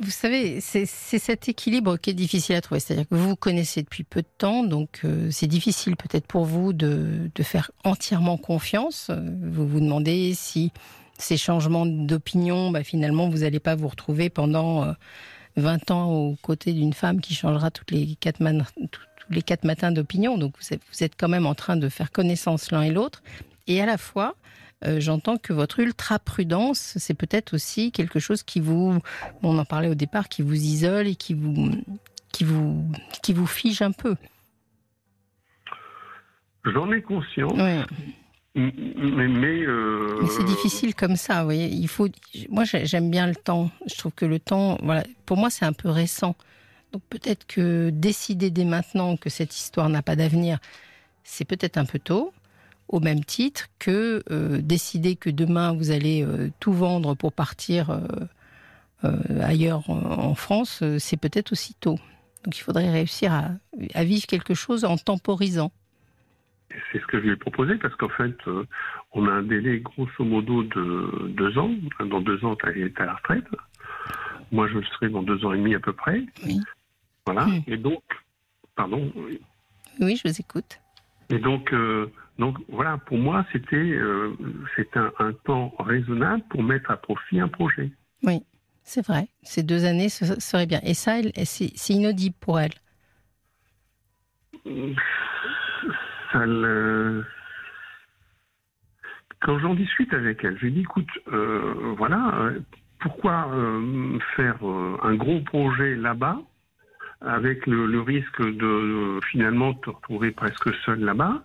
Vous 0.00 0.10
savez, 0.12 0.60
c'est 0.60 0.86
cet 0.86 1.48
équilibre 1.48 1.96
qui 1.96 2.10
est 2.10 2.14
difficile 2.14 2.54
à 2.54 2.60
trouver. 2.60 2.78
C'est-à-dire 2.78 3.08
que 3.08 3.16
vous 3.16 3.30
vous 3.30 3.36
connaissez 3.36 3.82
depuis 3.82 4.04
peu 4.04 4.22
de 4.22 4.28
temps, 4.38 4.62
donc 4.62 5.00
euh, 5.04 5.28
c'est 5.32 5.48
difficile 5.48 5.96
peut-être 5.96 6.26
pour 6.26 6.44
vous 6.44 6.72
de, 6.72 7.28
faire 7.42 7.72
entièrement 7.82 8.36
confiance. 8.36 9.10
Vous 9.10 9.66
vous 9.66 9.80
demandez 9.80 10.34
si 10.34 10.70
ces 11.18 11.36
changements 11.36 11.84
d'opinion, 11.84 12.70
bah, 12.70 12.84
finalement, 12.84 13.28
vous 13.28 13.38
n'allez 13.38 13.58
pas 13.58 13.74
vous 13.74 13.88
retrouver 13.88 14.30
pendant 14.30 14.84
euh, 14.84 14.92
20 15.56 15.90
ans 15.90 16.12
aux 16.12 16.36
côtés 16.42 16.72
d'une 16.72 16.92
femme 16.92 17.20
qui 17.20 17.34
changera 17.34 17.72
tous 17.72 17.84
les 17.90 18.14
quatre 18.14 19.64
matins 19.64 19.90
d'opinion. 19.90 20.38
Donc 20.38 20.54
vous 20.60 21.02
êtes 21.02 21.14
quand 21.16 21.28
même 21.28 21.46
en 21.46 21.56
train 21.56 21.76
de 21.76 21.88
faire 21.88 22.12
connaissance 22.12 22.70
l'un 22.70 22.82
et 22.82 22.92
l'autre. 22.92 23.24
Et 23.66 23.82
à 23.82 23.86
la 23.86 23.98
fois, 23.98 24.36
euh, 24.84 25.00
j'entends 25.00 25.38
que 25.38 25.52
votre 25.52 25.80
ultra 25.80 26.18
prudence, 26.18 26.94
c'est 26.96 27.14
peut-être 27.14 27.54
aussi 27.54 27.90
quelque 27.90 28.20
chose 28.20 28.42
qui 28.42 28.60
vous, 28.60 28.98
on 29.42 29.58
en 29.58 29.64
parlait 29.64 29.88
au 29.88 29.94
départ, 29.94 30.28
qui 30.28 30.42
vous 30.42 30.54
isole 30.54 31.08
et 31.08 31.16
qui 31.16 31.34
vous, 31.34 31.70
qui 32.32 32.44
vous, 32.44 32.84
qui 33.22 33.32
vous 33.32 33.46
fige 33.46 33.82
un 33.82 33.92
peu. 33.92 34.14
J'en 36.64 36.92
ai 36.92 37.02
conscience. 37.02 37.54
Mais, 37.56 37.84
euh, 38.56 40.18
mais, 40.20 40.28
c'est 40.28 40.44
difficile 40.44 40.94
comme 40.94 41.16
ça, 41.16 41.40
vous 41.40 41.44
voyez. 41.46 41.68
Il 41.68 41.88
faut. 41.88 42.08
Moi, 42.48 42.64
j'aime 42.64 43.10
bien 43.10 43.26
le 43.26 43.36
temps. 43.36 43.70
Je 43.86 43.96
trouve 43.96 44.12
que 44.12 44.24
le 44.24 44.40
temps, 44.40 44.78
voilà, 44.82 45.04
pour 45.26 45.36
moi, 45.36 45.50
c'est 45.50 45.64
un 45.64 45.72
peu 45.72 45.88
récent. 45.88 46.34
Donc 46.92 47.02
peut-être 47.10 47.46
que 47.46 47.90
décider 47.90 48.50
dès 48.50 48.64
maintenant 48.64 49.16
que 49.16 49.28
cette 49.28 49.54
histoire 49.56 49.88
n'a 49.88 50.02
pas 50.02 50.16
d'avenir, 50.16 50.58
c'est 51.22 51.44
peut-être 51.44 51.76
un 51.76 51.84
peu 51.84 51.98
tôt 51.98 52.32
au 52.88 53.00
même 53.00 53.24
titre 53.24 53.66
que 53.78 54.22
euh, 54.30 54.60
décider 54.60 55.16
que 55.16 55.30
demain 55.30 55.72
vous 55.72 55.90
allez 55.90 56.24
euh, 56.24 56.48
tout 56.60 56.72
vendre 56.72 57.14
pour 57.14 57.32
partir 57.32 57.90
euh, 57.90 59.16
ailleurs 59.40 59.88
en, 59.90 60.34
France, 60.34 60.82
c'est 60.98 61.20
peut-être 61.20 61.52
aussi 61.52 61.74
tôt. 61.74 61.98
Donc 62.44 62.58
il 62.58 62.62
faudrait 62.62 62.90
réussir 62.90 63.32
à, 63.32 64.04
vivre 64.04 64.26
quelque 64.26 64.54
chose 64.54 64.84
en 64.84 64.96
temporisant. 64.96 65.70
C'est 66.92 67.00
ce 67.00 67.06
que 67.06 67.18
je 67.18 67.24
lui 67.24 67.32
ai 67.32 67.36
proposé 67.36 67.76
parce 67.76 67.94
qu'en 67.94 68.08
fait, 68.08 68.36
on 69.12 69.28
a 69.28 69.30
un 69.30 69.42
délai 69.42 69.78
grosso 69.78 70.24
modo 70.24 70.64
de 70.64 71.28
deux 71.28 71.56
ans. 71.58 71.70
Dans 72.10 72.20
deux 72.20 72.44
ans, 72.44 72.56
tu 72.56 72.66
es 72.66 73.00
à 73.00 73.04
la 73.04 73.14
retraite. 73.14 73.44
Moi, 74.50 74.66
je 74.68 74.78
le 74.78 74.84
serai 74.84 75.08
dans 75.10 75.22
deux 75.22 75.44
ans 75.44 75.52
et 75.52 75.58
demi 75.58 75.76
à 75.76 75.80
peu 75.80 75.92
près. 75.92 76.24
Oui. 76.44 76.60
Voilà. 77.24 77.46
Hmm. 77.46 77.62
Et 77.68 77.76
donc, 77.76 78.02
pardon. 78.74 79.12
Oui, 80.00 80.16
je 80.16 80.28
vous 80.28 80.40
écoute. 80.40 80.80
Et 81.30 81.38
donc, 81.38 81.72
donc 82.38 82.56
voilà, 82.68 82.98
pour 82.98 83.18
moi, 83.18 83.44
c'était 83.52 83.76
euh, 83.76 84.32
c'est 84.76 84.96
un, 84.96 85.32
temps 85.44 85.74
raisonnable 85.80 86.42
pour 86.50 86.62
mettre 86.62 86.90
à 86.90 86.96
profit 86.96 87.40
un 87.40 87.48
projet. 87.48 87.90
Oui, 88.22 88.44
c'est 88.84 89.04
vrai. 89.04 89.26
Ces 89.42 89.64
deux 89.64 89.84
années, 89.84 90.08
ce 90.08 90.38
serait 90.40 90.66
bien. 90.66 90.80
Et 90.84 90.94
ça, 90.94 91.16
c'est 91.44 91.92
inaudible 91.92 92.36
pour 92.40 92.60
elle. 92.60 92.70
Quand 99.40 99.58
j'en 99.58 99.74
discute 99.74 100.12
avec 100.14 100.44
elle, 100.44 100.56
je 100.58 100.66
lui 100.66 100.72
dis 100.72 100.80
écoute, 100.80 101.10
euh, 101.32 101.94
voilà, 101.96 102.52
pourquoi 103.00 103.50
euh, 103.52 104.18
faire 104.36 104.58
un 105.02 105.14
gros 105.14 105.40
projet 105.40 105.96
là-bas 105.96 106.40
avec 107.20 107.66
le, 107.66 108.00
risque 108.00 108.42
de 108.42 109.18
finalement 109.30 109.74
te 109.74 109.90
retrouver 109.90 110.30
presque 110.30 110.72
seul 110.84 111.00
là-bas. 111.00 111.44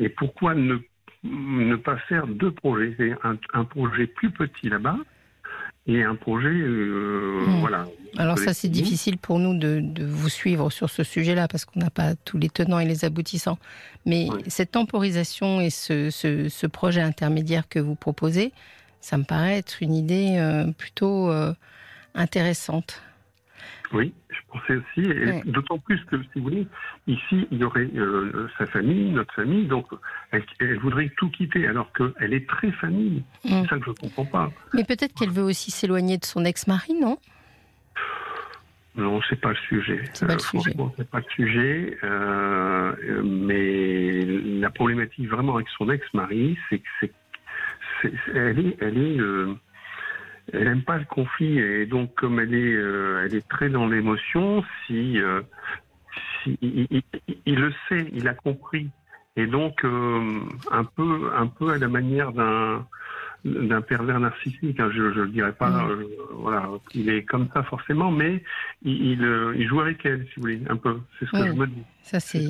et 0.00 0.08
pourquoi 0.10 0.54
ne, 0.54 0.78
ne 1.24 1.76
pas 1.76 1.96
faire 2.08 2.26
deux 2.26 2.50
projets? 2.50 3.14
Un, 3.22 3.36
un 3.54 3.64
projet 3.64 4.06
plus 4.06 4.30
petit 4.30 4.68
là-bas 4.68 4.98
et 5.86 6.02
un 6.02 6.14
projet, 6.14 6.48
euh, 6.48 7.44
hmm. 7.44 7.60
voilà. 7.60 7.86
Alors 8.16 8.38
ça, 8.38 8.54
c'est 8.54 8.68
difficile 8.68 9.18
pour 9.18 9.38
nous 9.38 9.58
de, 9.58 10.04
vous 10.04 10.28
suivre 10.28 10.70
sur 10.70 10.90
ce 10.90 11.02
sujet-là 11.02 11.48
parce 11.48 11.64
qu'on 11.64 11.80
n'a 11.80 11.90
pas 11.90 12.14
tous 12.14 12.38
les 12.38 12.50
tenants 12.50 12.78
et 12.78 12.84
les 12.84 13.04
aboutissants. 13.04 13.58
Mais 14.06 14.28
cette 14.46 14.72
temporisation 14.72 15.60
et 15.60 15.70
ce, 15.70 16.66
projet 16.66 17.00
intermédiaire 17.00 17.68
que 17.68 17.78
vous 17.78 17.94
proposez, 17.94 18.52
ça 19.00 19.18
me 19.18 19.24
paraît 19.24 19.58
être 19.58 19.82
une 19.82 19.94
idée 19.94 20.36
euh, 20.36 20.70
plutôt 20.72 21.30
euh, 21.30 21.52
intéressante. 22.14 23.02
Oui, 23.92 24.12
je 24.30 24.38
pensais 24.50 24.76
aussi, 24.76 25.10
et 25.10 25.42
d'autant 25.44 25.78
plus 25.78 26.02
que, 26.06 26.16
si 26.22 26.28
vous 26.36 26.44
voulez, 26.44 26.66
ici, 27.06 27.46
il 27.50 27.58
y 27.58 27.64
aurait 27.64 27.90
euh, 27.94 28.48
sa 28.56 28.66
famille, 28.66 29.10
notre 29.10 29.34
famille, 29.34 29.66
donc 29.66 29.86
elle, 30.30 30.78
voudrait 30.78 31.10
tout 31.16 31.28
quitter, 31.30 31.66
alors 31.66 31.92
qu'elle 31.92 32.32
est 32.32 32.48
très 32.48 32.72
famille. 32.72 33.22
C'est 33.44 33.62
mm. 33.62 33.66
ça 33.66 33.78
que 33.78 33.84
je 33.84 33.90
ne 33.90 33.94
comprends 33.94 34.24
pas. 34.24 34.50
Mais 34.72 34.84
peut-être 34.84 35.14
qu'elle 35.14 35.30
veut 35.30 35.42
aussi 35.42 35.70
s'éloigner 35.70 36.16
de 36.16 36.24
son 36.24 36.44
ex-mari, 36.44 36.94
non? 36.94 37.18
Non, 38.94 39.20
c'est 39.28 39.40
pas 39.40 39.50
le 39.50 39.56
sujet. 39.56 40.02
C'est 40.12 40.26
pas 40.26 40.34
le 40.34 41.00
euh, 41.00 41.04
pas 41.04 41.18
le 41.18 41.24
sujet. 41.34 41.98
Euh, 42.02 43.22
mais 43.24 44.24
la 44.60 44.70
problématique 44.70 45.28
vraiment 45.28 45.56
avec 45.56 45.68
son 45.78 45.90
ex-mari, 45.90 46.58
c'est 46.68 46.78
que 46.78 46.88
c'est, 47.00 48.12
elle 48.34 48.58
est, 48.58 48.76
elle 48.80 48.98
est 48.98 49.18
elle 50.52 50.64
n'aime 50.64 50.82
pas 50.82 50.98
le 50.98 51.04
conflit 51.04 51.58
et 51.58 51.86
donc 51.86 52.14
comme 52.14 52.38
elle 52.38 52.54
est, 52.54 52.74
euh, 52.74 53.24
elle 53.24 53.34
est 53.34 53.48
très 53.48 53.68
dans 53.68 53.86
l'émotion, 53.86 54.62
si, 54.86 55.18
euh, 55.18 55.40
si 56.42 56.58
il, 56.60 57.56
le 57.60 57.72
sait, 57.88 58.06
il 58.12 58.28
a 58.28 58.34
compris. 58.34 58.90
Et 59.36 59.46
donc 59.46 59.84
euh, 59.84 60.40
un 60.70 60.84
peu, 60.84 61.30
un 61.34 61.46
peu 61.46 61.70
à 61.70 61.78
la 61.78 61.88
manière 61.88 62.32
d'un 62.32 62.86
d'un 63.44 63.80
pervers 63.80 64.20
narcissique. 64.20 64.78
Hein, 64.78 64.90
je 64.94 65.20
ne 65.20 65.26
dirais 65.26 65.52
pas, 65.52 65.70
mm. 65.70 65.90
euh, 65.90 66.04
voilà, 66.34 66.68
il 66.94 67.08
est 67.08 67.24
comme 67.24 67.48
ça 67.52 67.62
forcément, 67.62 68.10
mais 68.10 68.42
il, 68.82 69.24
euh, 69.24 69.54
il, 69.56 69.66
joue 69.68 69.80
avec 69.80 70.04
elle, 70.04 70.26
si 70.28 70.36
vous 70.36 70.42
voulez, 70.42 70.60
un 70.68 70.76
peu. 70.76 71.00
C'est 71.18 71.26
ce 71.26 71.30
que 71.32 71.46
je 71.46 71.52
me 71.52 71.66
dis. 71.66 71.82
Ça 72.04 72.18
c'est 72.18 72.48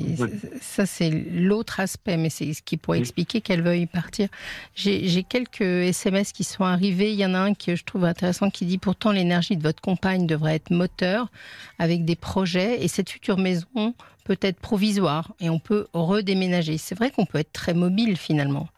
ça 0.61 0.87
c'est 0.87 1.11
l'autre 1.31 1.79
aspect, 1.79 2.17
mais 2.17 2.31
c'est 2.31 2.53
ce 2.53 2.63
qui 2.63 2.75
pourrait 2.75 2.97
expliquer 2.97 3.39
qu'elle 3.39 3.61
veuille 3.61 3.85
partir. 3.85 4.27
J'ai 4.73 5.23
quelques 5.23 5.61
SMS 5.61 6.31
qui 6.31 6.43
sont 6.43 6.63
arrivés. 6.63 7.11
Il 7.11 7.19
y 7.19 7.25
en 7.25 7.35
a 7.35 7.39
un 7.39 7.53
que 7.53 7.75
je 7.75 7.83
trouve 7.83 8.05
intéressant 8.05 8.49
qui 8.49 8.65
dit 8.65 8.79
pourtant 8.79 9.11
l'énergie 9.11 9.55
de 9.55 9.61
votre 9.61 9.81
compagne 9.81 10.25
devrait 10.25 10.55
être 10.55 10.71
moteur 10.71 11.29
avec 11.77 12.03
des 12.03 12.15
projets 12.15 12.83
et 12.83 12.87
cette 12.87 13.11
future 13.11 13.37
maison 13.37 13.93
peut 14.25 14.39
être 14.41 14.59
provisoire 14.59 15.33
et 15.39 15.51
on 15.51 15.59
peut 15.59 15.85
redéménager. 15.93 16.77
C'est 16.79 16.95
vrai 16.95 17.11
qu'on 17.11 17.25
peut 17.25 17.37
être 17.37 17.53
très 17.53 17.75
mobile 17.75 18.17
finalement 18.17 18.69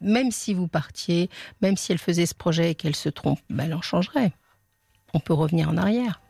même 0.00 0.30
si 0.30 0.54
vous 0.54 0.68
partiez, 0.68 1.28
même 1.62 1.76
si 1.76 1.92
elle 1.92 1.98
faisait 1.98 2.26
ce 2.26 2.34
projet 2.34 2.72
et 2.72 2.74
qu'elle 2.74 2.96
se 2.96 3.08
trompe, 3.08 3.40
ben 3.50 3.64
elle 3.64 3.74
en 3.74 3.82
changerait. 3.82 4.32
On 5.14 5.20
peut 5.20 5.34
revenir 5.34 5.68
en 5.68 5.76
arrière. 5.76 6.20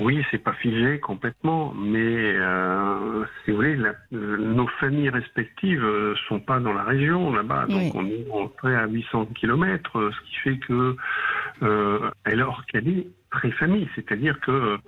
Oui, 0.00 0.24
c'est 0.30 0.38
pas 0.38 0.52
figé 0.52 1.00
complètement, 1.00 1.74
mais 1.74 1.98
euh, 1.98 3.24
si 3.44 3.50
vous 3.50 3.56
voulez, 3.56 3.76
nos 4.12 4.68
familles 4.78 5.10
respectives 5.10 5.82
euh, 5.82 6.14
sont 6.28 6.38
pas 6.38 6.60
dans 6.60 6.72
la 6.72 6.84
région 6.84 7.32
là-bas, 7.32 7.66
donc 7.66 7.96
on 7.96 8.06
est 8.06 8.30
entré 8.30 8.76
à 8.76 8.86
800 8.86 9.26
km, 9.34 9.98
euh, 9.98 10.12
ce 10.12 10.28
qui 10.28 10.36
fait 10.36 10.58
que 10.58 10.96
euh, 11.62 12.10
qu'elle 12.68 12.88
est 12.88 13.08
très 13.30 13.50
famille, 13.50 13.88
c'est-à-dire 13.96 14.38
que 14.38 14.78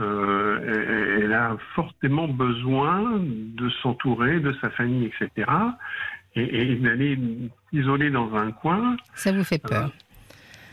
euh, 0.00 1.18
elle 1.22 1.32
a 1.32 1.56
fortement 1.74 2.28
besoin 2.28 3.20
de 3.20 3.70
s'entourer 3.82 4.40
de 4.40 4.52
sa 4.60 4.68
famille, 4.70 5.06
etc 5.06 5.50
et, 6.34 6.74
d'aller 6.76 7.18
isoler 7.72 8.10
dans 8.10 8.34
un 8.34 8.52
coin. 8.52 8.96
Ça 9.14 9.32
vous 9.32 9.44
fait 9.44 9.58
peur 9.58 9.86
euh, 9.86 9.88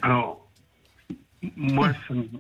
Alors, 0.02 0.48
moi, 1.56 1.90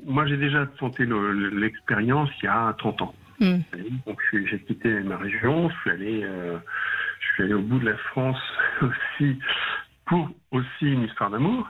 moi 0.05 0.25
j'ai 0.27 0.37
déjà 0.37 0.65
tenté 0.65 1.05
l'expérience 1.05 2.29
il 2.41 2.45
y 2.45 2.49
a 2.49 2.73
30 2.77 3.01
ans. 3.01 3.15
Hmm. 3.39 3.59
Donc 4.05 4.19
j'ai 4.33 4.59
quitté 4.59 4.99
ma 5.01 5.17
région, 5.17 5.69
je 5.69 5.75
suis 5.81 5.89
allé, 5.91 6.23
euh, 6.23 6.57
je 7.19 7.33
suis 7.33 7.43
allé 7.43 7.53
au 7.53 7.61
bout 7.61 7.79
de 7.79 7.85
la 7.85 7.97
France 7.97 8.41
aussi 8.81 9.39
pour 10.05 10.29
aussi 10.51 10.65
une 10.81 11.03
histoire 11.03 11.29
d'amour. 11.29 11.69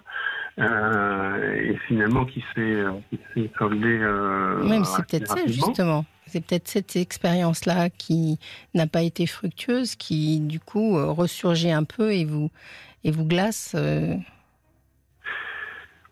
Euh, 0.58 1.54
et 1.56 1.78
finalement 1.88 2.26
qui 2.26 2.44
s'est 2.54 2.84
soldée. 3.58 4.00
Même 4.68 4.84
c'est 4.84 5.06
peut-être 5.06 5.38
ça 5.38 5.46
justement. 5.48 6.06
C'est 6.30 6.42
peut-être 6.42 6.68
cette 6.68 6.96
expérience-là 6.96 7.90
qui 7.90 8.40
n'a 8.74 8.88
pas 8.88 9.02
été 9.02 9.26
fructueuse, 9.26 9.96
qui 9.96 10.40
du 10.40 10.60
coup 10.60 10.98
euh, 10.98 11.12
ressurgit 11.12 11.72
un 11.72 11.84
peu 11.84 12.14
et 12.14 12.26
vous, 12.26 12.52
et 13.04 13.12
vous 13.12 13.26
glace. 13.26 13.74
Euh. 13.76 14.16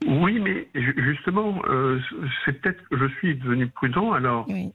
Oui, 0.08 0.40
mais 0.40 0.68
justement, 0.74 1.62
euh, 1.68 2.00
c'est 2.46 2.54
peut-être 2.62 2.82
que 2.90 2.98
je 2.98 3.08
suis 3.18 3.36
devenu 3.36 3.68
prudent. 3.68 4.12
Alors, 4.12 4.48
oui, 4.50 4.72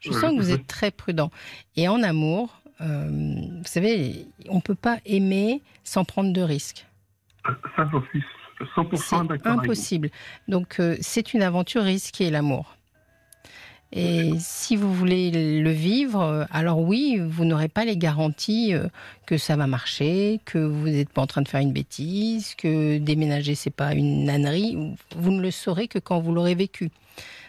je 0.00 0.12
sens 0.12 0.32
que 0.32 0.36
vous 0.36 0.50
êtes 0.50 0.66
très 0.66 0.90
prudent. 0.90 1.30
Et 1.76 1.88
en 1.88 2.02
amour, 2.02 2.60
vous 2.80 3.64
savez, 3.64 4.26
on 4.48 4.56
ne 4.56 4.60
peut 4.60 4.74
pas 4.74 4.98
aimer 5.06 5.62
sans 5.84 6.04
prendre 6.04 6.32
de 6.32 6.40
risques. 6.40 6.86
Ça, 7.76 7.88
j'en 7.92 8.02
suis 8.06 8.24
100% 8.76 9.28
d'accord. 9.28 9.60
Impossible. 9.60 10.10
Donc, 10.48 10.80
c'est 11.00 11.34
une 11.34 11.42
aventure 11.42 11.82
risquée, 11.82 12.30
l'amour. 12.30 12.76
Et 13.94 14.32
si 14.38 14.74
vous 14.76 14.92
voulez 14.92 15.60
le 15.60 15.70
vivre, 15.70 16.46
alors 16.50 16.80
oui, 16.80 17.20
vous 17.20 17.44
n'aurez 17.44 17.68
pas 17.68 17.84
les 17.84 17.98
garanties 17.98 18.74
euh, 18.74 18.88
que 19.26 19.36
ça 19.36 19.54
va 19.54 19.66
marcher, 19.66 20.40
que 20.46 20.56
vous 20.56 20.88
n'êtes 20.88 21.10
pas 21.10 21.20
en 21.20 21.26
train 21.26 21.42
de 21.42 21.48
faire 21.48 21.60
une 21.60 21.74
bêtise, 21.74 22.54
que 22.54 22.96
déménager 22.96 23.54
c'est 23.54 23.74
pas 23.74 23.92
une 23.92 24.24
nannerie. 24.24 24.96
Vous 25.14 25.30
ne 25.30 25.42
le 25.42 25.50
saurez 25.50 25.88
que 25.88 25.98
quand 25.98 26.20
vous 26.20 26.32
l'aurez 26.32 26.54
vécu. 26.54 26.90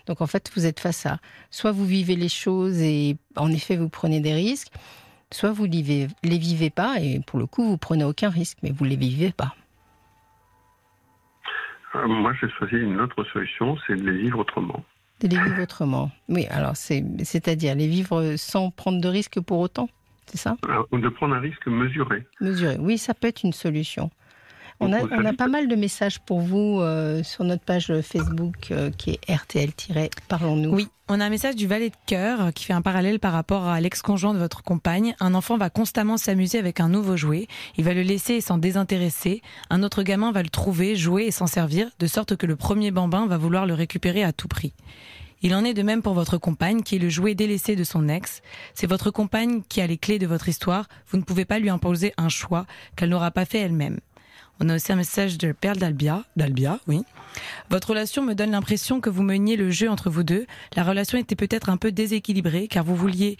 Donc 0.05 0.19
en 0.19 0.27
fait, 0.27 0.51
vous 0.53 0.65
êtes 0.65 0.81
face 0.81 1.05
à 1.05 1.19
soit 1.49 1.71
vous 1.71 1.85
vivez 1.85 2.17
les 2.17 2.27
choses 2.27 2.81
et 2.81 3.15
en 3.37 3.49
effet 3.49 3.77
vous 3.77 3.87
prenez 3.87 4.19
des 4.19 4.33
risques, 4.33 4.73
soit 5.31 5.53
vous 5.53 5.63
les 5.63 6.07
vivez 6.23 6.69
pas 6.69 6.99
et 6.99 7.21
pour 7.25 7.39
le 7.39 7.45
coup 7.45 7.63
vous 7.63 7.77
prenez 7.77 8.03
aucun 8.03 8.29
risque, 8.29 8.57
mais 8.63 8.71
vous 8.71 8.83
les 8.83 8.97
vivez 8.97 9.31
pas. 9.31 9.55
Euh, 11.95 12.07
moi, 12.07 12.33
j'ai 12.41 12.49
choisi 12.49 12.75
une 12.75 12.99
autre 12.99 13.23
solution, 13.31 13.77
c'est 13.87 13.95
de 13.95 14.03
les 14.03 14.23
vivre 14.23 14.39
autrement 14.39 14.83
de 15.21 15.27
les 15.27 15.37
vivre 15.41 15.61
autrement. 15.61 16.11
Oui, 16.29 16.45
alors 16.49 16.75
c'est-à-dire 16.75 17.75
les 17.75 17.87
vivre 17.87 18.35
sans 18.37 18.71
prendre 18.71 18.99
de 18.99 19.07
risques 19.07 19.39
pour 19.39 19.59
autant, 19.59 19.89
c'est 20.25 20.37
ça? 20.37 20.57
De 20.91 21.09
prendre 21.09 21.35
un 21.35 21.39
risque 21.39 21.67
mesuré. 21.67 22.25
Mesuré, 22.41 22.77
oui, 22.79 22.97
ça 22.97 23.13
peut 23.13 23.27
être 23.27 23.43
une 23.43 23.53
solution. 23.53 24.09
On 24.79 24.91
a, 24.91 25.03
on 25.03 25.25
a 25.25 25.33
pas 25.33 25.47
mal 25.47 25.67
de 25.67 25.75
messages 25.75 26.19
pour 26.19 26.41
vous 26.41 26.79
euh, 26.81 27.23
sur 27.23 27.43
notre 27.43 27.63
page 27.63 27.93
Facebook 28.01 28.71
euh, 28.71 28.91
qui 28.91 29.11
est 29.11 29.33
RTL-Parlons-nous. 29.33 30.73
Oui, 30.73 30.87
on 31.09 31.19
a 31.19 31.25
un 31.25 31.29
message 31.29 31.55
du 31.55 31.67
valet 31.67 31.89
de 31.89 31.95
cœur 32.05 32.53
qui 32.53 32.65
fait 32.65 32.73
un 32.73 32.81
parallèle 32.81 33.19
par 33.19 33.33
rapport 33.33 33.67
à 33.67 33.79
l'ex-conjoint 33.79 34.33
de 34.33 34.39
votre 34.39 34.63
compagne. 34.63 35.15
Un 35.19 35.35
enfant 35.35 35.57
va 35.57 35.69
constamment 35.69 36.17
s'amuser 36.17 36.59
avec 36.59 36.79
un 36.79 36.89
nouveau 36.89 37.17
jouet. 37.17 37.47
Il 37.77 37.83
va 37.83 37.93
le 37.93 38.01
laisser 38.01 38.35
et 38.35 38.41
s'en 38.41 38.57
désintéresser. 38.57 39.41
Un 39.69 39.83
autre 39.83 40.03
gamin 40.03 40.31
va 40.31 40.43
le 40.43 40.49
trouver, 40.49 40.95
jouer 40.95 41.25
et 41.25 41.31
s'en 41.31 41.47
servir, 41.47 41.89
de 41.99 42.07
sorte 42.07 42.35
que 42.35 42.45
le 42.45 42.55
premier 42.55 42.91
bambin 42.91 43.27
va 43.27 43.37
vouloir 43.37 43.65
le 43.65 43.73
récupérer 43.73 44.23
à 44.23 44.33
tout 44.33 44.47
prix. 44.47 44.73
Il 45.41 45.53
en 45.53 45.65
est 45.65 45.73
de 45.73 45.83
même 45.83 46.01
pour 46.01 46.13
votre 46.13 46.37
compagne, 46.37 46.83
qui 46.83 46.95
est 46.95 46.99
le 46.99 47.09
jouet 47.09 47.35
délaissé 47.35 47.75
de 47.75 47.83
son 47.83 48.07
ex. 48.07 48.41
C'est 48.73 48.87
votre 48.87 49.11
compagne 49.11 49.61
qui 49.67 49.81
a 49.81 49.87
les 49.87 49.97
clés 49.97 50.19
de 50.19 50.25
votre 50.25 50.47
histoire. 50.47 50.87
Vous 51.09 51.17
ne 51.17 51.23
pouvez 51.23 51.43
pas 51.43 51.59
lui 51.59 51.69
imposer 51.69 52.13
un 52.15 52.29
choix 52.29 52.65
qu'elle 52.95 53.09
n'aura 53.09 53.29
pas 53.29 53.43
fait 53.43 53.59
elle-même. 53.59 53.99
On 54.59 54.69
a 54.69 54.75
aussi 54.75 54.91
un 54.91 54.95
message 54.95 55.37
de 55.37 55.51
Perle 55.51 55.77
d'Albia. 55.77 56.23
D'Albia, 56.35 56.79
oui. 56.87 57.01
Votre 57.69 57.89
relation 57.89 58.21
me 58.21 58.33
donne 58.33 58.51
l'impression 58.51 59.01
que 59.01 59.09
vous 59.09 59.23
meniez 59.23 59.55
le 59.55 59.71
jeu 59.71 59.89
entre 59.89 60.09
vous 60.09 60.23
deux. 60.23 60.45
La 60.75 60.83
relation 60.83 61.17
était 61.17 61.35
peut-être 61.35 61.69
un 61.69 61.77
peu 61.77 61.91
déséquilibrée, 61.91 62.67
car 62.67 62.83
vous 62.83 62.95
vouliez, 62.95 63.37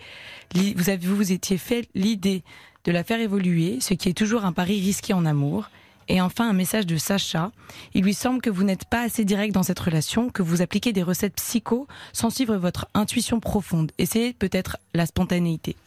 vous 0.54 0.90
avez, 0.90 1.08
vous 1.08 1.32
étiez 1.32 1.58
fait 1.58 1.88
l'idée 1.94 2.44
de 2.86 2.92
la 2.92 3.04
faire 3.04 3.20
évoluer, 3.20 3.78
ce 3.80 3.94
qui 3.94 4.10
est 4.10 4.18
toujours 4.18 4.46
un 4.46 4.52
pari 4.52 4.80
risqué 4.82 5.14
en 5.14 5.26
amour. 5.26 5.70
Et 6.10 6.20
enfin, 6.20 6.50
un 6.50 6.54
message 6.54 6.86
de 6.86 6.98
Sacha. 6.98 7.52
Il 7.94 8.04
lui 8.04 8.14
semble 8.14 8.42
que 8.42 8.50
vous 8.50 8.64
n'êtes 8.64 8.86
pas 8.86 9.02
assez 9.02 9.24
direct 9.24 9.54
dans 9.54 9.64
cette 9.64 9.80
relation, 9.80 10.30
que 10.30 10.42
vous 10.42 10.62
appliquez 10.62 10.92
des 10.92 11.04
recettes 11.04 11.36
psycho 11.36 11.88
sans 12.12 12.30
suivre 12.30 12.58
votre 12.58 12.88
intuition 12.94 13.40
profonde. 13.40 13.92
C'est 14.04 14.36
peut-être 14.38 14.78
la 14.94 15.06
spontanéité. 15.06 15.78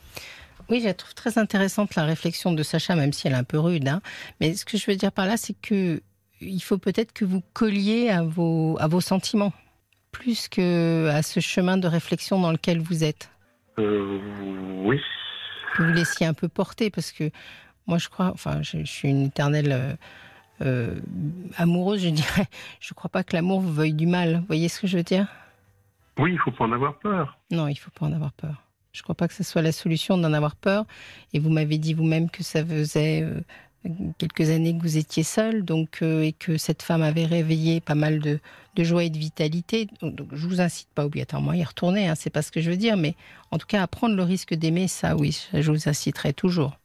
Oui, 0.69 0.83
je 0.85 0.91
trouve 0.91 1.15
très 1.15 1.39
intéressante 1.39 1.95
la 1.95 2.05
réflexion 2.05 2.53
de 2.53 2.63
Sacha, 2.63 2.97
même 2.97 3.13
si 3.13 3.27
elle 3.27 3.35
est 3.35 3.37
un 3.37 3.45
peu 3.45 3.59
rude. 3.59 3.89
Hein. 3.89 4.01
Mais 4.41 4.55
ce 4.55 4.65
que 4.65 4.77
je 4.77 4.91
veux 4.91 4.97
dire 4.97 5.13
par 5.13 5.27
là, 5.27 5.37
c'est 5.37 5.55
que 5.61 6.03
il 6.41 6.61
faut 6.61 6.79
peut-être 6.79 7.13
que 7.13 7.25
vous 7.25 7.43
colliez 7.53 8.11
à 8.11 8.23
vos, 8.23 8.77
à 8.81 8.89
vos 8.89 9.01
sentiments, 9.01 9.53
plus 10.13 10.49
que 10.49 11.09
à 11.09 11.23
ce 11.23 11.41
chemin 11.41 11.77
de 11.77 11.89
réflexion 11.89 12.41
dans 12.41 12.53
lequel 12.53 12.81
vous 12.81 13.05
êtes. 13.05 13.31
Euh, 13.79 14.21
oui. 14.85 15.01
Que 15.77 15.83
vous 15.83 15.93
laissiez 15.93 16.27
un 16.27 16.35
peu 16.35 16.49
porter, 16.49 16.91
parce 16.91 17.13
que 17.13 17.31
moi, 17.87 17.99
je 17.99 18.09
crois, 18.09 18.31
enfin, 18.33 18.63
je, 18.63 18.85
suis 18.85 19.09
une 19.09 19.27
éternelle 19.27 19.73
euh, 19.73 19.95
euh, 20.63 21.01
amoureuse, 21.57 22.03
je 22.03 22.09
dirais. 22.09 22.47
Je 22.81 22.93
ne 22.93 22.95
crois 22.95 23.11
pas 23.11 23.23
que 23.23 23.37
l'amour 23.37 23.61
vous 23.61 23.73
veuille 23.73 23.95
du 23.95 24.07
mal. 24.07 24.37
Vous 24.37 24.47
voyez 24.47 24.69
ce 24.69 24.81
que 24.81 24.87
je 24.87 24.97
veux 24.97 25.03
dire? 25.03 25.27
Oui, 26.19 26.33
il 26.33 26.39
faut 26.39 26.51
pas 26.51 26.65
en 26.65 26.73
avoir 26.73 26.99
peur. 26.99 27.39
Non, 27.51 27.69
il 27.69 27.77
faut 27.77 27.91
pas 27.91 28.07
en 28.07 28.13
avoir 28.13 28.33
peur. 28.33 28.63
Je 28.97 29.03
ne 29.03 29.05
crois 29.05 29.15
pas 29.15 29.29
que 29.29 29.35
ce 29.35 29.45
soit 29.45 29.61
la 29.61 29.73
solution 29.73 30.17
d'en 30.17 30.33
avoir 30.33 30.57
peur. 30.57 30.87
Et 31.35 31.39
vous 31.39 31.51
m'avez 31.51 31.77
dit 31.77 31.93
vous-même 31.93 32.31
que 32.31 32.43
ça 32.43 32.65
faisait 32.65 33.23
euh, 33.23 33.41
quelques 34.17 34.49
années 34.49 34.75
que 34.75 34.81
vous 34.81 34.97
étiez 34.97 35.23
seul, 35.23 35.67
donc 35.67 35.99
euh, 36.01 36.23
et 36.23 36.33
que 36.33 36.57
cette 36.57 36.81
femme 36.83 37.03
avait 37.03 37.27
réveillé 37.27 37.83
pas 37.83 37.95
mal 37.95 38.21
de, 38.21 38.41
joie 38.79 39.05
et 39.05 39.11
de 39.11 39.19
vitalité. 39.19 39.87
Donc, 40.01 40.29
je 40.33 40.47
vous 40.47 40.63
incite 40.63 40.89
pas 40.95 41.05
obligatoirement 41.05 41.51
à 41.51 41.57
y 41.57 41.63
retourner, 41.63 42.09
hein, 42.09 42.15
c'est 42.15 42.31
pas 42.31 42.41
ce 42.41 42.51
que 42.51 42.63
je 42.63 42.71
veux 42.71 42.79
dire, 42.79 42.97
mais 42.97 43.17
en 43.51 43.59
tout 43.59 43.67
cas 43.67 43.83
à 43.83 43.87
prendre 43.87 44.17
le 44.17 44.23
risque 44.23 44.55
d'aimer, 44.55 44.89
ça, 44.89 45.15
oui, 45.15 45.47
je 45.53 45.71
vous 45.71 45.91
inciterai 45.91 46.33
toujours. 46.33 46.79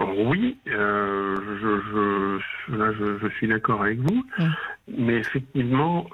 Oui, 0.00 0.58
euh, 0.66 1.36
je, 1.60 2.76
là, 2.76 2.92
je, 2.98 3.28
suis 3.36 3.46
d'accord 3.46 3.82
avec 3.82 4.00
vous, 4.00 4.24
mais 4.88 5.18
effectivement, 5.18 6.08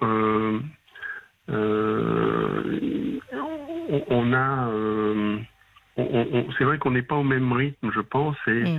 on, 4.10 4.32
a, 4.32 4.68
euh, 4.68 5.38
c'est 6.58 6.64
vrai 6.64 6.78
qu'on 6.78 6.92
n'est 6.92 7.02
pas 7.02 7.16
au 7.16 7.24
même 7.24 7.52
rythme, 7.52 7.90
je 7.94 8.00
pense, 8.00 8.36
et, 8.46 8.78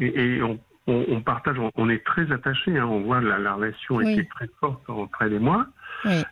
et, 0.00 0.42
on, 0.42 1.20
partage, 1.20 1.56
on, 1.76 1.90
est 1.90 2.04
très 2.04 2.32
attachés. 2.32 2.78
Hein, 2.78 2.86
on 2.86 3.00
voit 3.00 3.20
la, 3.20 3.38
la 3.38 3.54
relation 3.54 4.00
était 4.00 4.24
très 4.24 4.48
forte 4.58 4.88
entre 4.88 5.20
elle 5.20 5.34
et 5.34 5.38
moi. 5.38 5.66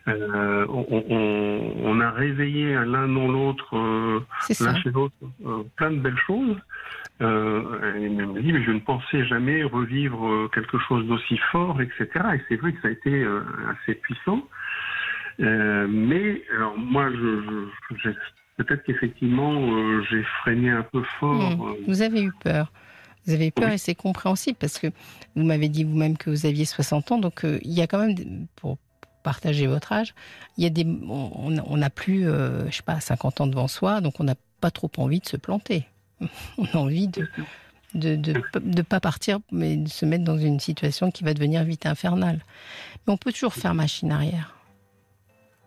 Euh, 0.08 0.66
on, 0.68 2.00
a 2.00 2.10
réveillé 2.10 2.72
l'un 2.74 3.08
dans 3.08 3.28
l'autre, 3.28 3.76
euh, 3.76 4.20
l'un 4.60 4.80
chez 4.80 4.90
l'autre, 4.90 5.14
plein 5.76 5.90
de 5.90 5.98
belles 5.98 6.18
choses. 6.26 6.56
elle 7.20 7.26
me 7.26 8.40
dit, 8.40 8.52
mais 8.52 8.62
je 8.62 8.70
ne 8.70 8.80
pensais 8.80 9.26
jamais 9.26 9.62
revivre 9.62 10.48
quelque 10.52 10.78
chose 10.78 11.06
d'aussi 11.06 11.36
fort, 11.52 11.80
etc. 11.82 12.08
Et 12.34 12.40
c'est 12.48 12.56
vrai 12.56 12.72
que 12.72 12.80
ça 12.80 12.88
a 12.88 12.92
été 12.92 13.26
assez 13.68 13.94
puissant. 13.94 14.42
Euh, 15.40 15.86
mais 15.88 16.42
alors 16.54 16.76
moi, 16.78 17.10
je, 17.10 17.66
peut-être 18.56 18.82
qu'effectivement, 18.84 19.52
euh, 19.52 20.02
j'ai 20.10 20.22
freiné 20.40 20.70
un 20.70 20.82
peu 20.82 21.02
fort. 21.18 21.56
Hmm. 21.56 21.62
Euh. 21.62 21.74
Vous 21.86 22.02
avez 22.02 22.22
eu 22.22 22.32
peur. 22.42 22.72
Vous 23.26 23.32
avez 23.32 23.48
eu 23.48 23.52
peur 23.52 23.70
et 23.70 23.78
c'est 23.78 23.96
compréhensible 23.96 24.56
parce 24.60 24.78
que 24.78 24.86
vous 25.34 25.42
m'avez 25.42 25.68
dit 25.68 25.82
vous-même 25.82 26.16
que 26.16 26.30
vous 26.30 26.46
aviez 26.46 26.64
60 26.64 27.12
ans, 27.12 27.18
donc 27.18 27.44
il 27.44 27.72
y 27.72 27.82
a 27.82 27.88
quand 27.88 27.98
même, 27.98 28.46
pour 28.54 28.78
partager 29.24 29.66
votre 29.66 29.92
âge, 29.92 30.14
il 30.56 30.62
y 30.62 30.66
a 30.68 30.70
des, 30.70 30.86
on 30.86 31.76
n'a 31.76 31.90
plus, 31.90 32.22
je 32.22 32.70
sais 32.70 32.84
pas, 32.84 33.00
50 33.00 33.40
ans 33.40 33.46
devant 33.48 33.66
soi, 33.66 34.00
donc 34.00 34.20
on 34.20 34.24
n'a 34.24 34.36
pas 34.60 34.70
trop 34.70 34.88
envie 34.98 35.18
de 35.18 35.26
se 35.26 35.36
planter. 35.36 35.86
on 36.58 36.66
a 36.66 36.76
envie 36.76 37.08
de 37.08 37.28
de 37.96 38.10
ne 38.10 38.16
de, 38.16 38.42
de 38.54 38.82
pas 38.82 39.00
partir, 39.00 39.40
mais 39.50 39.76
de 39.76 39.88
se 39.88 40.04
mettre 40.04 40.24
dans 40.24 40.38
une 40.38 40.60
situation 40.60 41.10
qui 41.10 41.24
va 41.24 41.34
devenir 41.34 41.64
vite 41.64 41.86
infernale. 41.86 42.40
Mais 43.06 43.12
on 43.12 43.16
peut 43.16 43.32
toujours 43.32 43.54
faire 43.54 43.74
machine 43.74 44.12
arrière. 44.12 44.55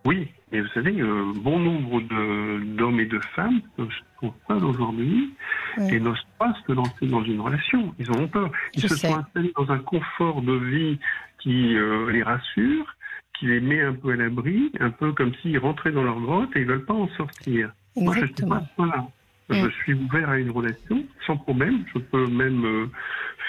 Oui, 0.06 0.30
mais 0.52 0.62
vous 0.62 0.68
savez, 0.70 1.00
euh, 1.00 1.34
bon 1.36 1.60
nombre 1.60 2.02
d'hommes 2.02 3.00
et 3.00 3.06
de 3.06 3.20
femmes 3.36 3.62
se 3.78 3.84
trouvent 4.18 4.34
seuls 4.48 4.64
aujourd'hui 4.64 5.34
et 5.78 6.00
n'osent 6.00 6.26
pas 6.38 6.54
se 6.66 6.72
lancer 6.72 7.06
dans 7.06 7.24
une 7.24 7.42
relation. 7.42 7.94
Ils 8.00 8.10
ont 8.12 8.28
peur. 8.28 8.50
Ils 8.74 8.82
se 8.82 8.96
sont 8.96 9.16
installés 9.16 9.52
dans 9.58 9.70
un 9.72 9.80
confort 9.80 10.42
de 10.42 10.54
vie 10.54 11.00
qui 11.40 11.76
euh, 11.76 12.12
les 12.12 12.24
rassure, 12.24 12.96
qui 13.38 13.48
les 13.48 13.60
met 13.60 13.82
un 13.82 13.94
peu 13.94 14.12
à 14.12 14.16
l'abri, 14.16 14.72
un 14.80 14.90
peu 14.90 15.12
comme 15.12 15.34
s'ils 15.36 15.60
rentraient 15.60 15.92
dans 15.92 16.04
leur 16.04 16.20
grotte 16.20 16.50
et 16.56 16.62
ils 16.62 16.66
veulent 16.68 16.86
pas 16.86 16.94
en 16.94 17.08
sortir. 17.10 17.72
Moi, 17.96 18.16
je 18.16 18.26
suis 18.26 18.46
pas 18.46 18.64
là. 18.80 19.08
Je 19.50 19.70
suis 19.82 19.94
ouvert 19.96 20.30
à 20.30 20.38
une 20.38 20.52
relation 20.52 21.04
sans 21.26 21.38
problème. 21.38 21.84
Je 21.94 22.00
peux 22.00 22.28
même 22.28 22.66
euh, 22.66 22.86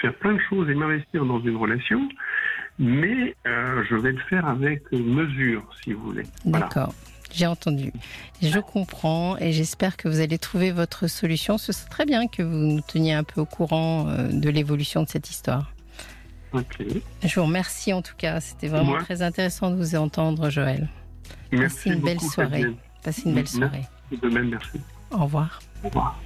faire 0.01 0.13
plein 0.15 0.33
de 0.33 0.41
choses 0.49 0.69
et 0.69 0.73
m'investir 0.73 1.25
dans 1.25 1.39
une 1.39 1.55
relation 1.55 2.09
mais 2.81 3.35
euh, 3.45 3.83
je 3.87 3.95
vais 3.95 4.11
le 4.11 4.19
faire 4.27 4.45
avec 4.47 4.91
mesure, 4.91 5.63
si 5.83 5.93
vous 5.93 6.01
voulez. 6.01 6.23
D'accord. 6.45 6.93
J'ai 7.31 7.45
entendu. 7.45 7.93
Je 8.41 8.59
comprends 8.59 9.37
et 9.37 9.53
j'espère 9.53 9.95
que 9.95 10.09
vous 10.09 10.19
allez 10.19 10.39
trouver 10.39 10.71
votre 10.71 11.07
solution. 11.07 11.57
Ce 11.57 11.71
serait 11.71 11.89
très 11.89 12.05
bien 12.05 12.27
que 12.27 12.41
vous 12.41 12.57
nous 12.57 12.81
teniez 12.81 13.13
un 13.13 13.23
peu 13.23 13.39
au 13.39 13.45
courant 13.45 14.07
euh, 14.07 14.27
de 14.27 14.49
l'évolution 14.49 15.03
de 15.03 15.07
cette 15.07 15.29
histoire. 15.29 15.71
Ok. 16.53 16.83
Je 17.23 17.39
vous 17.39 17.45
remercie 17.45 17.93
en 17.93 18.01
tout 18.01 18.15
cas. 18.17 18.41
C'était 18.41 18.67
vraiment 18.67 18.97
très 18.97 19.21
intéressant 19.21 19.69
de 19.69 19.75
vous 19.75 19.95
entendre, 19.95 20.49
Joël. 20.49 20.89
Merci. 21.51 21.75
Passez 21.75 21.89
une 21.91 22.01
belle 22.01 22.19
soirée. 22.19 22.65
Passez 23.03 23.21
une 23.25 23.35
belle 23.35 23.47
soirée. 23.47 23.83
De 24.11 24.27
même, 24.27 24.49
merci. 24.49 24.81
Au 25.11 25.23
revoir. 25.23 25.61
Au 25.83 25.87
revoir. 25.87 26.19